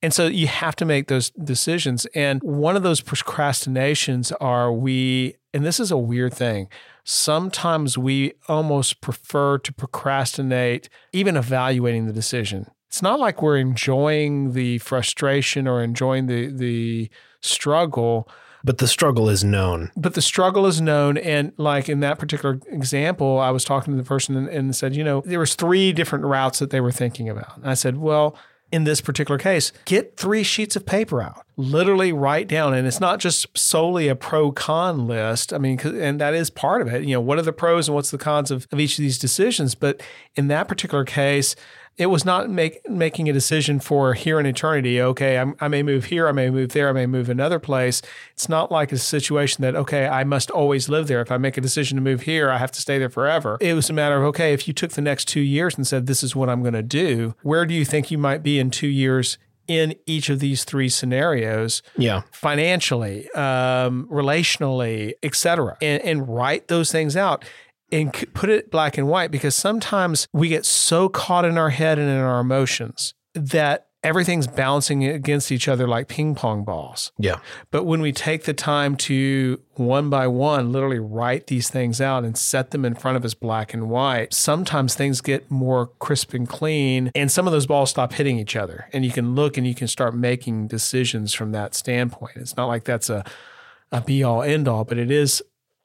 And 0.03 0.13
so 0.13 0.27
you 0.27 0.47
have 0.47 0.77
to 0.77 0.85
make 0.85 1.09
those 1.09 1.31
decisions. 1.31 2.07
And 2.15 2.43
one 2.43 2.77
of 2.77 2.83
those 2.83 3.01
procrastinations 3.01 4.33
are 4.41 4.73
we, 4.73 5.37
and 5.55 5.65
this 5.65 5.79
is 5.81 5.91
a 5.91 5.99
weird 5.99 6.35
thing. 6.35 6.69
Sometimes 7.05 7.99
we 7.99 8.33
almost 8.49 9.01
prefer 9.01 9.59
to 9.59 9.73
procrastinate, 9.73 10.89
even 11.13 11.37
evaluating 11.37 12.07
the 12.07 12.13
decision. 12.13 12.71
It's 12.89 13.03
not 13.03 13.19
like 13.21 13.43
we're 13.43 13.57
enjoying 13.59 14.53
the 14.53 14.79
frustration 14.79 15.67
or 15.67 15.83
enjoying 15.83 16.27
the 16.27 16.47
the 16.53 17.11
struggle, 17.41 18.29
but 18.65 18.79
the 18.79 18.89
struggle 18.89 19.29
is 19.29 19.43
known. 19.45 19.91
but 19.97 20.15
the 20.15 20.23
struggle 20.23 20.67
is 20.67 20.81
known. 20.81 21.17
And 21.19 21.53
like 21.57 21.89
in 21.89 22.01
that 22.01 22.19
particular 22.19 22.59
example, 22.69 23.39
I 23.39 23.51
was 23.51 23.65
talking 23.65 23.93
to 23.95 24.03
the 24.03 24.07
person 24.07 24.37
and, 24.37 24.49
and 24.49 24.77
said, 24.77 24.95
you 24.95 25.05
know, 25.05 25.23
there 25.25 25.39
was 25.41 25.55
three 25.55 25.93
different 25.93 26.25
routes 26.25 26.59
that 26.59 26.71
they 26.71 26.81
were 26.81 26.93
thinking 26.93 27.29
about. 27.29 27.57
And 27.57 27.69
I 27.69 27.75
said, 27.75 27.97
well, 27.99 28.37
in 28.71 28.85
this 28.85 29.03
particular 29.03 29.39
case, 29.39 29.71
get 29.85 30.17
three 30.17 30.43
sheets 30.43 30.77
of 30.77 30.87
paper 30.87 31.21
out, 31.21 31.45
literally 31.59 32.11
write 32.11 32.49
down. 32.49 32.73
And 32.73 32.87
it's 32.87 33.01
not 33.01 33.19
just 33.19 33.47
solely 33.57 34.09
a 34.09 34.17
pro 34.17 34.51
con 34.51 35.07
list. 35.07 35.53
I 35.53 35.59
mean, 35.59 35.79
and 35.81 36.19
that 36.21 36.33
is 36.33 36.49
part 36.49 36.81
of 36.81 36.89
it. 36.89 37.05
You 37.05 37.15
know, 37.15 37.21
what 37.21 37.39
are 37.39 37.43
the 37.43 37.53
pros 37.53 37.89
and 37.89 37.95
what's 37.95 38.11
the 38.11 38.17
cons 38.17 38.51
of, 38.51 38.67
of 38.73 38.81
each 38.81 38.99
of 38.99 39.03
these 39.03 39.19
decisions? 39.19 39.75
But 39.75 40.03
in 40.37 40.49
that 40.49 40.69
particular 40.69 41.05
case, 41.05 41.55
it 41.99 42.07
was 42.07 42.25
not 42.25 42.49
make, 42.49 42.89
making 42.89 43.29
a 43.29 43.33
decision 43.33 43.79
for 43.79 44.15
here 44.15 44.41
in 44.41 44.47
eternity. 44.47 45.01
Okay, 45.01 45.39
I'm, 45.39 45.55
I 45.61 45.69
may 45.69 45.83
move 45.83 46.07
here, 46.07 46.27
I 46.27 46.33
may 46.33 46.49
move 46.51 46.71
there, 46.71 46.89
I 46.89 46.93
may 46.93 47.07
move 47.07 47.29
another 47.29 47.59
place. 47.59 48.01
It's 48.33 48.49
not 48.49 48.71
like 48.73 48.93
a 48.93 48.99
situation 48.99 49.63
that, 49.63 49.77
okay, 49.77 50.07
I 50.07 50.25
must 50.25 50.51
always 50.51 50.89
live 50.89 51.07
there. 51.07 51.21
If 51.21 51.31
I 51.31 51.37
make 51.37 51.57
a 51.57 51.61
decision 51.61 51.97
to 51.97 52.03
move 52.03 52.23
here, 52.23 52.51
I 52.51 52.59
have 52.59 52.73
to 52.73 52.81
stay 52.81 52.99
there 52.99 53.11
forever. 53.11 53.59
It 53.61 53.75
was 53.75 53.91
a 53.91 53.93
matter 53.93 54.17
of, 54.17 54.25
okay, 54.25 54.53
if 54.53 54.67
you 54.67 54.75
took 54.75 54.93
the 54.93 55.03
next 55.03 55.27
two 55.29 55.41
years 55.41 55.77
and 55.77 55.87
said, 55.87 56.07
this 56.07 56.23
is 56.23 56.35
what 56.35 56.49
I'm 56.49 56.63
going 56.63 56.75
to 56.75 56.83
do, 56.83 57.35
where 57.43 57.67
do 57.67 57.75
you 57.75 57.85
think 57.85 58.11
you 58.11 58.19
might 58.19 58.43
be 58.43 58.59
in 58.59 58.71
two 58.71 58.89
years 58.89 59.37
in 59.69 59.95
each 60.07 60.29
of 60.29 60.41
these 60.41 60.65
three 60.65 60.89
scenarios? 60.89 61.83
Yeah. 61.97 62.23
financially, 62.33 63.31
um, 63.33 64.09
relationally, 64.11 65.13
etc., 65.23 65.77
and, 65.83 66.03
and 66.03 66.29
write 66.29 66.69
those 66.69 66.91
things 66.91 67.17
out 67.17 67.45
and 67.93 68.13
put 68.35 68.51
it 68.51 68.71
black 68.71 68.99
and 68.99 69.07
white 69.09 69.31
because 69.31 69.55
sometimes 69.55 70.27
we 70.33 70.49
get 70.49 70.65
so 70.65 71.09
caught 71.09 71.45
in 71.45 71.59
our 71.59 71.71
head 71.71 71.99
and 71.99 72.09
in 72.09 72.19
our 72.19 72.41
emotions 72.41 73.15
that 73.35 73.89
everything's 74.03 74.47
bouncing 74.47 75.05
against 75.05 75.53
each 75.53 75.69
other 75.69 75.87
like 75.87 76.09
ping 76.09 76.35
pong 76.35 76.65
balls. 76.65 77.13
Yeah. 77.19 77.39
But 77.71 77.85
when 77.85 78.01
we 78.01 78.13
take 78.13 78.45
the 78.45 78.55
time 78.55 78.97
to 78.97 79.61
one 79.75 80.11
by 80.11 80.27
one 80.27 80.73
literally 80.73 80.99
write 80.99 81.47
these 81.47 81.71
things 81.71 82.01
out 82.01 82.25
and 82.25 82.37
set 82.37 82.73
them 82.73 82.85
in 82.85 82.95
front 82.95 83.17
of 83.17 83.25
us 83.25 83.35
black 83.35 83.73
and 83.73 83.89
white, 83.89 84.35
sometimes 84.35 84.95
things 84.95 85.21
get 85.21 85.51
more 85.51 85.87
crisp 85.87 86.35
and 86.35 86.49
clean 86.49 87.11
and 87.15 87.31
some 87.31 87.47
of 87.47 87.53
those 87.53 87.67
balls 87.67 87.91
stop 87.91 88.13
hitting 88.13 88.39
each 88.39 88.57
other. 88.57 88.89
And 88.93 89.05
you 89.05 89.13
can 89.13 89.35
look 89.35 89.57
and 89.57 89.67
you 89.67 89.75
can 89.75 89.89
start 89.89 90.17
making 90.17 90.67
decisions 90.67 91.33
from 91.33 91.53
that 91.53 91.75
standpoint. 91.75 92.37
It's 92.37 92.57
not 92.57 92.67
like 92.67 92.85
that's 92.85 93.09
a, 93.09 93.25
a 93.93 94.01
be 94.01 94.25
all 94.25 94.43
end 94.43 94.67
all, 94.67 94.85
but 94.85 94.99
it 94.99 95.11
is 95.11 95.43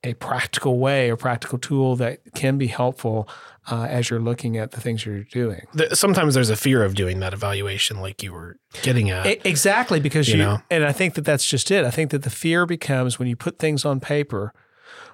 a 0.09 0.13
practical 0.15 0.79
way 0.79 1.09
or 1.11 1.15
practical 1.17 1.57
tool 1.57 1.95
that 1.97 2.19
can 2.35 2.57
be 2.57 2.67
helpful 2.67 3.27
uh, 3.69 3.83
as 3.89 4.09
you're 4.09 4.19
looking 4.21 4.57
at 4.57 4.71
the 4.71 4.79
things 4.81 5.05
you're 5.05 5.23
doing. 5.25 5.61
Sometimes 5.93 6.33
there's 6.33 6.49
a 6.49 6.55
fear 6.55 6.83
of 6.83 6.95
doing 6.95 7.19
that 7.19 7.33
evaluation, 7.33 7.99
like 7.99 8.23
you 8.23 8.31
were 8.31 8.57
getting 8.81 9.09
at. 9.09 9.45
Exactly, 9.45 9.99
because 9.99 10.27
You 10.29 10.35
you, 10.37 10.43
know? 10.43 10.57
and 10.71 10.85
I 10.85 10.91
think 10.93 11.15
that 11.15 11.25
that's 11.25 11.45
just 11.45 11.69
it. 11.71 11.83
I 11.83 11.91
think 11.91 12.11
that 12.11 12.23
the 12.23 12.29
fear 12.29 12.65
becomes 12.65 13.19
when 13.19 13.27
you 13.27 13.35
put 13.35 13.59
things 13.59 13.83
on 13.85 13.99
paper. 13.99 14.53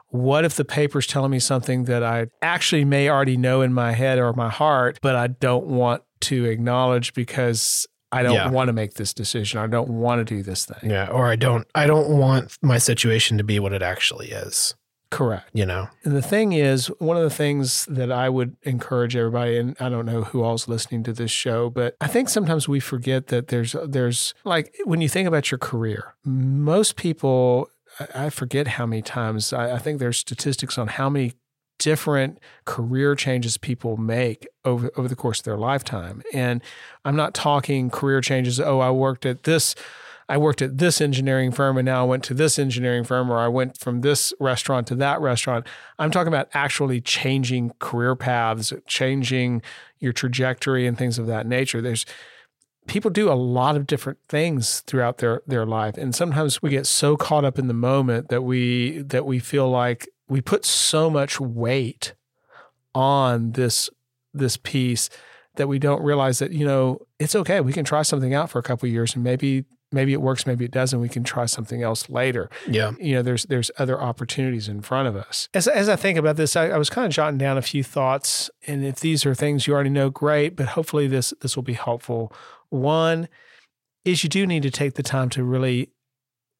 What 0.09 0.45
if 0.45 0.53
the 0.55 0.65
paper's 0.65 1.07
telling 1.07 1.31
me 1.31 1.39
something 1.39 1.85
that 1.85 2.03
I 2.03 2.27
actually 2.43 2.85
may 2.85 3.09
already 3.09 3.35
know 3.37 3.61
in 3.61 3.73
my 3.73 3.93
head 3.93 4.19
or 4.19 4.31
my 4.33 4.49
heart, 4.49 4.99
but 5.01 5.15
I 5.15 5.25
don't 5.27 5.65
want 5.65 6.03
to 6.21 6.45
acknowledge 6.45 7.13
because 7.15 7.87
I 8.11 8.21
don't 8.21 8.35
Yeah. 8.35 8.49
want 8.51 8.67
to 8.67 8.73
make 8.73 8.93
this 8.93 9.11
decision. 9.11 9.59
I 9.59 9.65
don't 9.65 9.89
want 9.89 10.19
to 10.19 10.35
do 10.35 10.43
this 10.43 10.65
thing. 10.65 10.91
Yeah. 10.91 11.07
Or 11.07 11.25
I 11.31 11.35
don't 11.35 11.65
I 11.73 11.87
don't 11.87 12.09
want 12.19 12.55
my 12.61 12.77
situation 12.77 13.39
to 13.39 13.43
be 13.43 13.59
what 13.59 13.73
it 13.73 13.81
actually 13.81 14.27
is. 14.29 14.75
Correct. 15.13 15.49
You 15.53 15.65
know? 15.65 15.89
And 16.03 16.15
the 16.15 16.21
thing 16.23 16.53
is, 16.53 16.87
one 16.97 17.17
of 17.17 17.23
the 17.23 17.29
things 17.29 17.85
that 17.85 18.11
I 18.11 18.29
would 18.29 18.57
encourage 18.63 19.15
everybody, 19.15 19.57
and 19.57 19.77
I 19.79 19.87
don't 19.89 20.07
know 20.07 20.23
who 20.23 20.43
all's 20.43 20.67
listening 20.67 21.03
to 21.03 21.13
this 21.13 21.29
show, 21.29 21.69
but 21.69 21.95
I 22.01 22.07
think 22.07 22.29
sometimes 22.29 22.67
we 22.67 22.79
forget 22.79 23.27
that 23.27 23.49
there's 23.49 23.75
there's 23.85 24.33
like 24.43 24.75
when 24.85 25.01
you 25.01 25.09
think 25.09 25.27
about 25.27 25.51
your 25.51 25.59
career, 25.59 26.15
most 26.25 26.95
people 26.95 27.69
I 28.15 28.31
forget 28.31 28.69
how 28.69 28.87
many 28.87 29.03
times 29.03 29.53
I, 29.53 29.75
I 29.75 29.77
think 29.77 29.99
there's 29.99 30.17
statistics 30.17 30.79
on 30.79 30.87
how 30.87 31.11
many 31.11 31.33
different 31.77 32.39
career 32.65 33.13
changes 33.13 33.57
people 33.57 33.97
make 33.97 34.47
over 34.65 34.89
over 34.97 35.07
the 35.07 35.15
course 35.15 35.39
of 35.39 35.45
their 35.45 35.57
lifetime. 35.57 36.23
And 36.33 36.63
I'm 37.05 37.15
not 37.15 37.35
talking 37.35 37.91
career 37.91 38.21
changes, 38.21 38.59
oh, 38.59 38.79
I 38.79 38.89
worked 38.89 39.27
at 39.27 39.43
this 39.43 39.75
I 40.33 40.37
worked 40.37 40.63
at 40.63 40.79
this 40.79 40.99
engineering 40.99 41.51
firm 41.51 41.77
and 41.77 41.85
now 41.85 42.01
I 42.01 42.07
went 42.07 42.23
to 42.23 42.33
this 42.33 42.57
engineering 42.57 43.03
firm 43.03 43.29
or 43.29 43.37
I 43.37 43.47
went 43.47 43.77
from 43.77 44.01
this 44.01 44.33
restaurant 44.39 44.87
to 44.87 44.95
that 44.95 45.21
restaurant. 45.21 45.67
I'm 45.99 46.09
talking 46.09 46.29
about 46.33 46.49
actually 46.55 47.01
changing 47.01 47.73
career 47.77 48.15
paths, 48.15 48.73
changing 48.87 49.61
your 49.99 50.11
trajectory 50.11 50.87
and 50.87 50.97
things 50.97 51.19
of 51.19 51.27
that 51.27 51.45
nature. 51.45 51.83
There's 51.83 52.07
people 52.87 53.11
do 53.11 53.31
a 53.31 53.35
lot 53.35 53.75
of 53.75 53.85
different 53.85 54.17
things 54.27 54.79
throughout 54.87 55.19
their 55.19 55.43
their 55.45 55.67
life 55.67 55.97
and 55.99 56.15
sometimes 56.15 56.63
we 56.63 56.71
get 56.71 56.87
so 56.87 57.15
caught 57.15 57.45
up 57.45 57.59
in 57.59 57.67
the 57.67 57.73
moment 57.75 58.29
that 58.29 58.41
we 58.41 59.03
that 59.03 59.27
we 59.27 59.37
feel 59.37 59.69
like 59.69 60.09
we 60.27 60.41
put 60.41 60.65
so 60.65 61.11
much 61.11 61.39
weight 61.39 62.15
on 62.95 63.51
this 63.51 63.87
this 64.33 64.57
piece 64.57 65.11
that 65.57 65.67
we 65.67 65.77
don't 65.77 66.01
realize 66.01 66.39
that 66.39 66.51
you 66.51 66.65
know 66.65 66.97
it's 67.19 67.35
okay 67.35 67.61
we 67.61 67.71
can 67.71 67.85
try 67.85 68.01
something 68.01 68.33
out 68.33 68.49
for 68.49 68.59
a 68.59 68.63
couple 68.63 68.89
years 68.89 69.15
and 69.15 69.23
maybe 69.23 69.63
maybe 69.93 70.13
it 70.13 70.21
works 70.21 70.45
maybe 70.45 70.65
it 70.65 70.71
doesn't 70.71 70.99
we 70.99 71.09
can 71.09 71.23
try 71.23 71.45
something 71.45 71.83
else 71.83 72.09
later. 72.09 72.49
Yeah. 72.67 72.91
you 72.99 73.15
know 73.15 73.21
there's 73.21 73.43
there's 73.45 73.71
other 73.77 74.01
opportunities 74.01 74.67
in 74.67 74.81
front 74.81 75.07
of 75.07 75.15
us. 75.15 75.49
As, 75.53 75.67
as 75.67 75.87
i 75.87 75.95
think 75.95 76.17
about 76.17 76.35
this 76.35 76.55
I, 76.55 76.69
I 76.69 76.77
was 76.77 76.89
kind 76.89 77.05
of 77.05 77.13
jotting 77.13 77.37
down 77.37 77.57
a 77.57 77.61
few 77.61 77.83
thoughts 77.83 78.49
and 78.67 78.83
if 78.83 78.99
these 78.99 79.25
are 79.25 79.35
things 79.35 79.67
you 79.67 79.73
already 79.73 79.89
know 79.89 80.09
great 80.09 80.55
but 80.55 80.69
hopefully 80.69 81.07
this 81.07 81.33
this 81.41 81.55
will 81.55 81.63
be 81.63 81.73
helpful. 81.73 82.31
One 82.69 83.29
is 84.03 84.23
you 84.23 84.29
do 84.29 84.45
need 84.45 84.63
to 84.63 84.71
take 84.71 84.95
the 84.95 85.03
time 85.03 85.29
to 85.29 85.43
really 85.43 85.89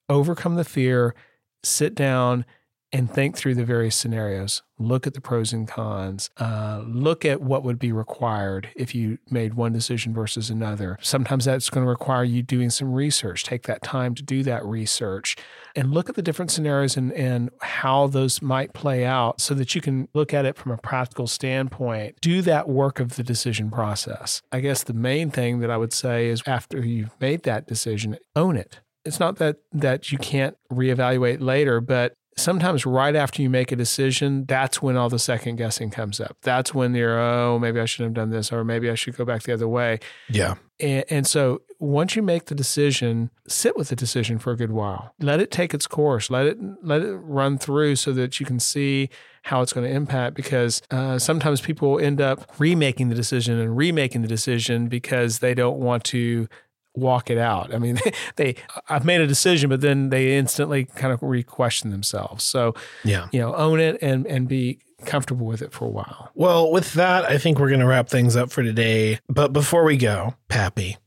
overcome 0.09 0.55
the 0.55 0.63
fear 0.63 1.15
sit 1.63 1.95
down 1.95 2.45
and 2.93 3.11
think 3.11 3.35
through 3.35 3.55
the 3.55 3.65
various 3.65 3.95
scenarios. 3.95 4.61
Look 4.77 5.07
at 5.07 5.15
the 5.15 5.21
pros 5.21 5.51
and 5.51 5.67
cons. 5.67 6.29
Uh, 6.37 6.83
look 6.85 7.25
at 7.25 7.41
what 7.41 7.63
would 7.63 7.79
be 7.79 7.91
required 7.91 8.69
if 8.75 8.93
you 8.93 9.17
made 9.31 9.55
one 9.55 9.73
decision 9.73 10.13
versus 10.13 10.51
another. 10.51 10.99
Sometimes 11.01 11.45
that's 11.45 11.71
going 11.71 11.83
to 11.85 11.89
require 11.89 12.23
you 12.23 12.43
doing 12.43 12.69
some 12.69 12.93
research. 12.93 13.43
Take 13.43 13.63
that 13.63 13.81
time 13.81 14.13
to 14.15 14.21
do 14.21 14.43
that 14.43 14.63
research 14.63 15.35
and 15.75 15.91
look 15.91 16.07
at 16.07 16.15
the 16.15 16.21
different 16.21 16.51
scenarios 16.51 16.95
and, 16.95 17.11
and 17.13 17.49
how 17.61 18.05
those 18.05 18.43
might 18.43 18.73
play 18.73 19.05
out 19.05 19.41
so 19.41 19.55
that 19.55 19.73
you 19.73 19.81
can 19.81 20.07
look 20.13 20.33
at 20.33 20.45
it 20.45 20.55
from 20.55 20.71
a 20.71 20.77
practical 20.77 21.25
standpoint. 21.25 22.21
Do 22.21 22.43
that 22.43 22.69
work 22.69 22.99
of 22.99 23.15
the 23.15 23.23
decision 23.23 23.71
process. 23.71 24.43
I 24.51 24.59
guess 24.59 24.83
the 24.83 24.93
main 24.93 25.31
thing 25.31 25.59
that 25.59 25.71
i 25.71 25.77
would 25.77 25.93
say 25.93 26.27
is 26.27 26.43
after 26.45 26.85
you've 26.85 27.19
made 27.19 27.43
that 27.43 27.67
decision 27.67 28.17
own 28.35 28.55
it. 28.55 28.81
It's 29.05 29.19
not 29.19 29.37
that 29.37 29.57
that 29.71 30.11
you 30.11 30.17
can't 30.17 30.55
reevaluate 30.71 31.41
later 31.41 31.81
but 31.81 32.13
sometimes 32.35 32.85
right 32.85 33.15
after 33.15 33.41
you 33.41 33.49
make 33.49 33.71
a 33.71 33.75
decision 33.75 34.45
that's 34.45 34.81
when 34.81 34.95
all 34.97 35.09
the 35.09 35.19
second 35.19 35.55
guessing 35.57 35.89
comes 35.89 36.19
up 36.19 36.35
that's 36.41 36.73
when 36.73 36.93
you're 36.95 37.19
oh 37.19 37.59
maybe 37.59 37.79
i 37.79 37.85
should 37.85 38.03
have 38.03 38.13
done 38.13 38.29
this 38.29 38.51
or 38.51 38.63
maybe 38.63 38.89
i 38.89 38.95
should 38.95 39.15
go 39.15 39.25
back 39.25 39.43
the 39.43 39.53
other 39.53 39.67
way 39.67 39.99
Yeah. 40.29 40.55
and, 40.79 41.03
and 41.09 41.27
so 41.27 41.61
once 41.79 42.15
you 42.15 42.21
make 42.21 42.45
the 42.45 42.55
decision, 42.55 43.29
sit 43.45 43.75
with 43.75 43.89
the 43.89 43.95
decision 43.97 44.39
for 44.39 44.53
a 44.53 44.55
good 44.55 44.71
while. 44.71 45.13
Let 45.19 45.41
it 45.41 45.51
take 45.51 45.73
its 45.73 45.85
course. 45.85 46.29
Let 46.29 46.45
it 46.45 46.57
let 46.81 47.01
it 47.01 47.13
run 47.17 47.57
through 47.57 47.97
so 47.97 48.13
that 48.13 48.39
you 48.39 48.45
can 48.45 48.57
see 48.61 49.09
how 49.41 49.61
it's 49.61 49.73
going 49.73 49.85
to 49.85 49.93
impact. 49.93 50.33
Because 50.33 50.81
uh, 50.91 51.19
sometimes 51.19 51.59
people 51.59 51.99
end 51.99 52.21
up 52.21 52.49
remaking 52.57 53.09
the 53.09 53.15
decision 53.15 53.59
and 53.59 53.75
remaking 53.75 54.21
the 54.21 54.29
decision 54.29 54.87
because 54.87 55.39
they 55.39 55.53
don't 55.53 55.77
want 55.77 56.05
to 56.05 56.47
walk 56.95 57.29
it 57.29 57.37
out. 57.37 57.73
I 57.73 57.79
mean, 57.79 57.99
they 58.35 58.55
I've 58.89 59.05
made 59.05 59.21
a 59.21 59.27
decision, 59.27 59.69
but 59.69 59.81
then 59.81 60.09
they 60.09 60.37
instantly 60.37 60.85
kind 60.85 61.13
of 61.13 61.19
re-question 61.21 61.89
themselves. 61.91 62.43
So 62.43 62.73
Yeah. 63.03 63.27
you 63.31 63.39
know, 63.39 63.53
own 63.55 63.79
it 63.79 63.97
and 64.01 64.25
and 64.27 64.47
be 64.47 64.79
comfortable 65.05 65.45
with 65.45 65.61
it 65.61 65.73
for 65.73 65.85
a 65.85 65.89
while. 65.89 66.31
Well, 66.33 66.71
with 66.71 66.93
that, 66.93 67.25
I 67.25 67.37
think 67.37 67.59
we're 67.59 67.67
going 67.67 67.81
to 67.81 67.85
wrap 67.87 68.07
things 68.09 68.35
up 68.37 68.51
for 68.51 68.63
today. 68.63 69.19
But 69.27 69.51
before 69.51 69.83
we 69.83 69.97
go, 69.97 70.35
Pappy, 70.47 70.97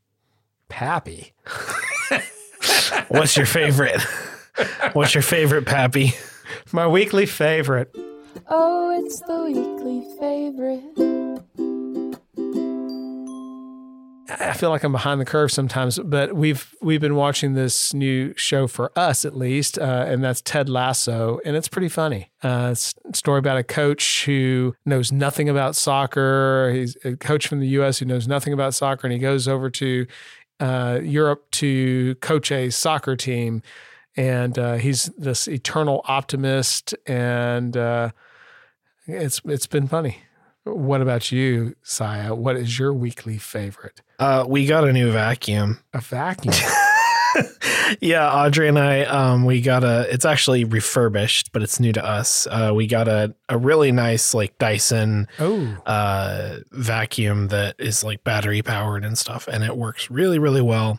Pappy. 0.68 1.33
what's 3.09 3.37
your 3.37 3.46
favorite? 3.46 4.01
what's 4.92 5.14
your 5.14 5.22
favorite, 5.22 5.64
Pappy? 5.66 6.12
My 6.72 6.87
weekly 6.87 7.27
favorite. 7.27 7.94
Oh, 8.49 8.90
it's 9.03 9.20
the 9.20 9.44
weekly 9.44 10.07
favorite. 10.20 11.15
I 14.50 14.52
feel 14.52 14.70
like 14.70 14.85
I'm 14.85 14.92
behind 14.92 15.20
the 15.20 15.24
curve 15.24 15.50
sometimes, 15.50 15.98
but 15.98 16.35
we've 16.35 16.74
we've 16.80 17.00
been 17.00 17.16
watching 17.16 17.54
this 17.54 17.92
new 17.92 18.35
show 18.37 18.66
for 18.66 18.96
us 18.96 19.24
at 19.24 19.37
least, 19.37 19.78
uh, 19.78 20.04
and 20.06 20.22
that's 20.22 20.40
Ted 20.40 20.68
Lasso, 20.68 21.40
and 21.44 21.56
it's 21.56 21.68
pretty 21.68 21.88
funny. 21.88 22.30
Uh, 22.42 22.68
it's 22.72 22.94
a 23.11 23.16
story 23.16 23.38
about 23.38 23.56
a 23.56 23.64
coach 23.64 24.24
who 24.24 24.74
knows 24.85 25.11
nothing 25.12 25.48
about 25.48 25.76
soccer. 25.76 26.70
He's 26.72 26.96
a 27.04 27.16
coach 27.16 27.48
from 27.48 27.61
the 27.61 27.68
U.S. 27.68 27.98
who 27.98 28.06
knows 28.06 28.28
nothing 28.28 28.52
about 28.52 28.74
soccer, 28.74 29.06
and 29.06 29.12
he 29.12 29.18
goes 29.18 29.48
over 29.48 29.68
to 29.70 30.06
uh, 30.61 31.00
Europe 31.02 31.50
to 31.52 32.14
coach 32.16 32.52
a 32.52 32.70
soccer 32.70 33.16
team, 33.16 33.62
and 34.16 34.59
uh, 34.59 34.74
he's 34.74 35.06
this 35.18 35.48
eternal 35.48 36.02
optimist, 36.04 36.94
and 37.06 37.76
uh, 37.76 38.11
it's 39.06 39.40
it's 39.44 39.66
been 39.66 39.88
funny. 39.88 40.22
What 40.66 41.00
about 41.00 41.31
you, 41.31 41.76
Saya? 41.83 42.35
What 42.35 42.57
is 42.57 42.76
your 42.76 42.92
weekly 42.92 43.38
favorite? 43.38 44.02
Uh, 44.18 44.44
we 44.48 44.66
got 44.66 44.83
a 44.87 44.92
new 44.92 45.12
vacuum. 45.12 45.79
A 45.94 46.00
vacuum. 46.00 46.55
yeah, 48.00 48.29
Audrey 48.29 48.66
and 48.66 48.76
I, 48.76 49.02
um, 49.02 49.44
we 49.44 49.61
got 49.61 49.85
a. 49.85 50.12
It's 50.12 50.24
actually 50.24 50.64
refurbished, 50.64 51.52
but 51.52 51.62
it's 51.62 51.79
new 51.79 51.92
to 51.92 52.05
us. 52.05 52.48
Uh, 52.50 52.72
we 52.74 52.88
got 52.88 53.07
a 53.07 53.33
a 53.48 53.57
really 53.57 53.92
nice 53.92 54.35
like 54.35 54.59
Dyson 54.59 55.29
oh, 55.38 55.76
uh 55.87 56.57
vacuum 56.72 57.46
that 57.48 57.76
is 57.79 58.02
like 58.02 58.24
battery 58.24 58.61
powered 58.62 59.05
and 59.05 59.16
stuff, 59.16 59.46
and 59.46 59.62
it 59.62 59.76
works 59.76 60.11
really 60.11 60.40
really 60.40 60.62
well. 60.62 60.98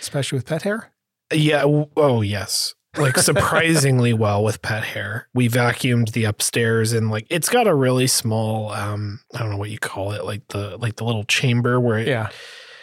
especially 0.00 0.36
with 0.36 0.46
pet 0.46 0.62
hair. 0.62 0.92
Yeah. 1.32 1.64
Oh 1.96 2.20
yes. 2.20 2.75
Like 2.98 3.18
surprisingly 3.18 4.12
well 4.12 4.42
with 4.44 4.62
pet 4.62 4.84
hair. 4.84 5.28
We 5.34 5.48
vacuumed 5.48 6.12
the 6.12 6.24
upstairs 6.24 6.92
and 6.92 7.10
like 7.10 7.26
it's 7.30 7.48
got 7.48 7.66
a 7.66 7.74
really 7.74 8.06
small 8.06 8.70
um 8.70 9.20
I 9.34 9.38
don't 9.40 9.50
know 9.50 9.56
what 9.58 9.70
you 9.70 9.78
call 9.78 10.12
it 10.12 10.24
like 10.24 10.46
the 10.48 10.76
like 10.78 10.96
the 10.96 11.04
little 11.04 11.24
chamber 11.24 11.78
where 11.80 11.98
it, 11.98 12.08
Yeah, 12.08 12.30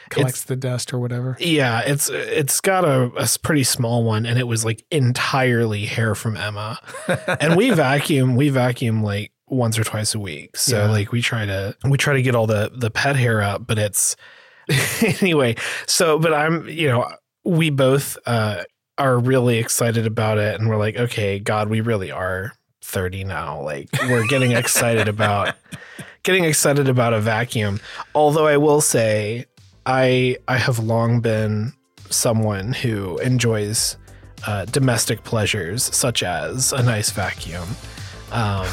collects 0.09 0.43
the 0.43 0.55
dust 0.55 0.93
or 0.93 0.99
whatever. 0.99 1.35
Yeah, 1.39 1.81
it's 1.81 2.09
it's 2.09 2.61
got 2.61 2.85
a 2.85 3.11
pretty 3.41 3.63
small 3.63 4.03
one, 4.03 4.25
and 4.25 4.37
it 4.37 4.47
was 4.47 4.63
like 4.63 4.83
entirely 4.91 5.85
hair 5.85 6.13
from 6.15 6.37
Emma. 6.37 6.79
and 7.39 7.55
we 7.55 7.71
vacuum, 7.75 8.35
we 8.35 8.49
vacuum 8.49 9.03
like 9.03 9.31
once 9.47 9.77
or 9.77 9.83
twice 9.83 10.13
a 10.15 10.19
week. 10.19 10.55
So 10.57 10.85
Yeah. 10.85 10.91
like 10.91 11.11
we 11.11 11.21
try 11.21 11.45
to 11.45 11.75
we 11.85 11.97
try 11.97 12.13
to 12.13 12.21
get 12.21 12.35
all 12.35 12.47
the 12.47 12.71
the 12.75 12.89
pet 12.91 13.15
hair 13.15 13.41
up, 13.41 13.65
but 13.67 13.77
it's 13.79 14.15
anyway. 15.21 15.55
So, 15.87 16.19
but 16.19 16.33
I'm 16.33 16.67
you 16.69 16.87
know 16.87 17.11
we 17.43 17.69
both 17.69 18.17
uh 18.25 18.63
are 18.97 19.17
really 19.17 19.57
excited 19.57 20.05
about 20.05 20.37
it, 20.37 20.59
and 20.59 20.69
we're 20.69 20.77
like, 20.77 20.97
okay, 20.97 21.39
God, 21.39 21.69
we 21.69 21.81
really 21.81 22.11
are 22.11 22.53
thirty 22.81 23.23
now. 23.23 23.61
Like 23.61 23.89
we're 24.03 24.27
getting 24.27 24.51
excited 24.63 25.07
about 25.07 25.55
getting 26.23 26.45
excited 26.45 26.89
about 26.89 27.13
a 27.13 27.19
vacuum. 27.19 27.79
Although 28.15 28.47
I 28.47 28.57
will 28.57 28.81
say, 28.81 29.45
I 29.85 30.37
I 30.47 30.57
have 30.57 30.79
long 30.79 31.19
been 31.21 31.73
someone 32.09 32.73
who 32.73 33.17
enjoys 33.19 33.97
uh, 34.45 34.65
domestic 34.65 35.23
pleasures 35.23 35.83
such 35.83 36.23
as 36.23 36.73
a 36.73 36.83
nice 36.83 37.09
vacuum. 37.11 37.67
Um, 38.33 38.65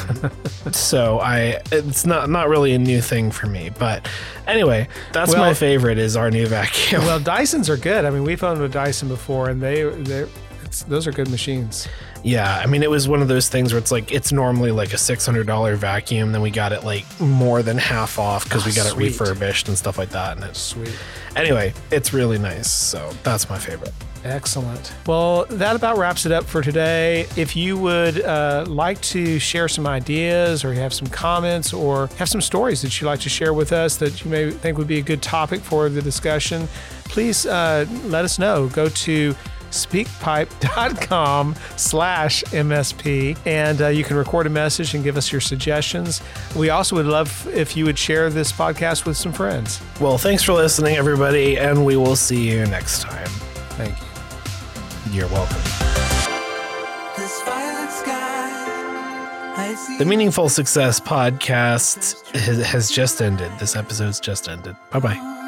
so 0.71 1.19
I 1.19 1.61
it's 1.71 2.05
not 2.05 2.29
not 2.29 2.49
really 2.49 2.73
a 2.73 2.79
new 2.79 2.99
thing 2.99 3.29
for 3.29 3.45
me, 3.45 3.69
but 3.77 4.07
anyway, 4.47 4.87
that's 5.13 5.35
my 5.35 5.53
favorite 5.53 5.99
is 5.99 6.15
our 6.17 6.31
new 6.31 6.47
vacuum. 6.47 7.03
Well, 7.03 7.19
Dysons 7.19 7.69
are 7.69 7.77
good. 7.77 8.05
I 8.05 8.09
mean, 8.09 8.23
we've 8.23 8.43
owned 8.43 8.61
a 8.61 8.67
Dyson 8.67 9.07
before, 9.07 9.49
and 9.49 9.61
they 9.61 9.83
they 9.83 10.27
those 10.87 11.05
are 11.05 11.11
good 11.11 11.29
machines. 11.29 11.87
Yeah, 12.23 12.57
I 12.57 12.65
mean, 12.67 12.83
it 12.83 12.89
was 12.89 13.07
one 13.07 13.21
of 13.21 13.27
those 13.27 13.49
things 13.49 13.73
where 13.73 13.79
it's 13.79 13.91
like 13.91 14.11
it's 14.11 14.31
normally 14.31 14.71
like 14.71 14.93
a 14.93 14.97
six 14.97 15.25
hundred 15.25 15.47
dollar 15.47 15.75
vacuum, 15.75 16.31
then 16.31 16.41
we 16.41 16.51
got 16.51 16.71
it 16.71 16.83
like 16.83 17.05
more 17.19 17.61
than 17.63 17.77
half 17.77 18.19
off 18.19 18.43
because 18.43 18.65
we 18.65 18.73
got 18.73 18.91
it 18.91 18.95
refurbished 18.95 19.67
and 19.67 19.77
stuff 19.77 19.97
like 19.97 20.09
that. 20.09 20.37
And 20.37 20.45
it's 20.45 20.59
Sweet. 20.59 20.95
anyway, 21.35 21.73
it's 21.91 22.13
really 22.13 22.37
nice. 22.37 22.69
So 22.69 23.11
that's 23.23 23.49
my 23.49 23.57
favorite. 23.57 23.93
Excellent. 24.23 24.93
Well, 25.07 25.45
that 25.45 25.75
about 25.75 25.97
wraps 25.97 26.25
it 26.25 26.31
up 26.31 26.45
for 26.45 26.61
today. 26.61 27.27
If 27.35 27.55
you 27.55 27.77
would 27.77 28.21
uh, 28.21 28.65
like 28.67 29.01
to 29.01 29.39
share 29.39 29.67
some 29.67 29.87
ideas 29.87 30.63
or 30.63 30.73
have 30.73 30.93
some 30.93 31.07
comments 31.07 31.73
or 31.73 32.07
have 32.17 32.29
some 32.29 32.41
stories 32.41 32.81
that 32.83 32.99
you'd 32.99 33.07
like 33.07 33.21
to 33.21 33.29
share 33.29 33.53
with 33.53 33.71
us 33.71 33.97
that 33.97 34.23
you 34.23 34.29
may 34.29 34.51
think 34.51 34.77
would 34.77 34.87
be 34.87 34.99
a 34.99 35.03
good 35.03 35.21
topic 35.21 35.59
for 35.61 35.89
the 35.89 36.01
discussion, 36.01 36.67
please 37.05 37.45
uh, 37.45 37.85
let 38.05 38.23
us 38.23 38.37
know. 38.37 38.67
Go 38.69 38.89
to 38.89 39.35
speakpipe.com 39.71 41.55
slash 41.77 42.43
MSP 42.43 43.37
and 43.45 43.81
uh, 43.81 43.87
you 43.87 44.03
can 44.03 44.17
record 44.17 44.45
a 44.45 44.49
message 44.49 44.93
and 44.93 45.03
give 45.03 45.17
us 45.17 45.31
your 45.31 45.41
suggestions. 45.41 46.21
We 46.55 46.69
also 46.69 46.97
would 46.97 47.05
love 47.05 47.47
if 47.53 47.75
you 47.75 47.85
would 47.85 47.97
share 47.97 48.29
this 48.29 48.51
podcast 48.51 49.05
with 49.05 49.17
some 49.17 49.31
friends. 49.31 49.81
Well, 49.99 50.17
thanks 50.17 50.43
for 50.43 50.53
listening, 50.53 50.97
everybody, 50.97 51.57
and 51.57 51.85
we 51.85 51.95
will 51.95 52.17
see 52.17 52.49
you 52.49 52.65
next 52.65 53.01
time. 53.01 53.27
Thank 53.77 53.99
you. 54.01 54.10
You're 55.11 55.27
welcome. 55.27 55.61
This 57.17 57.41
violet 57.41 57.91
sky, 57.91 59.53
I 59.57 59.75
see 59.75 59.97
The 59.97 60.05
Meaningful 60.05 60.47
Success 60.47 61.01
podcast 61.01 62.25
has, 62.33 62.65
has 62.65 62.89
just 62.89 63.21
ended. 63.21 63.51
This 63.59 63.75
episode's 63.75 64.21
just 64.21 64.47
ended. 64.47 64.77
Bye 64.89 64.99
bye. 64.99 65.40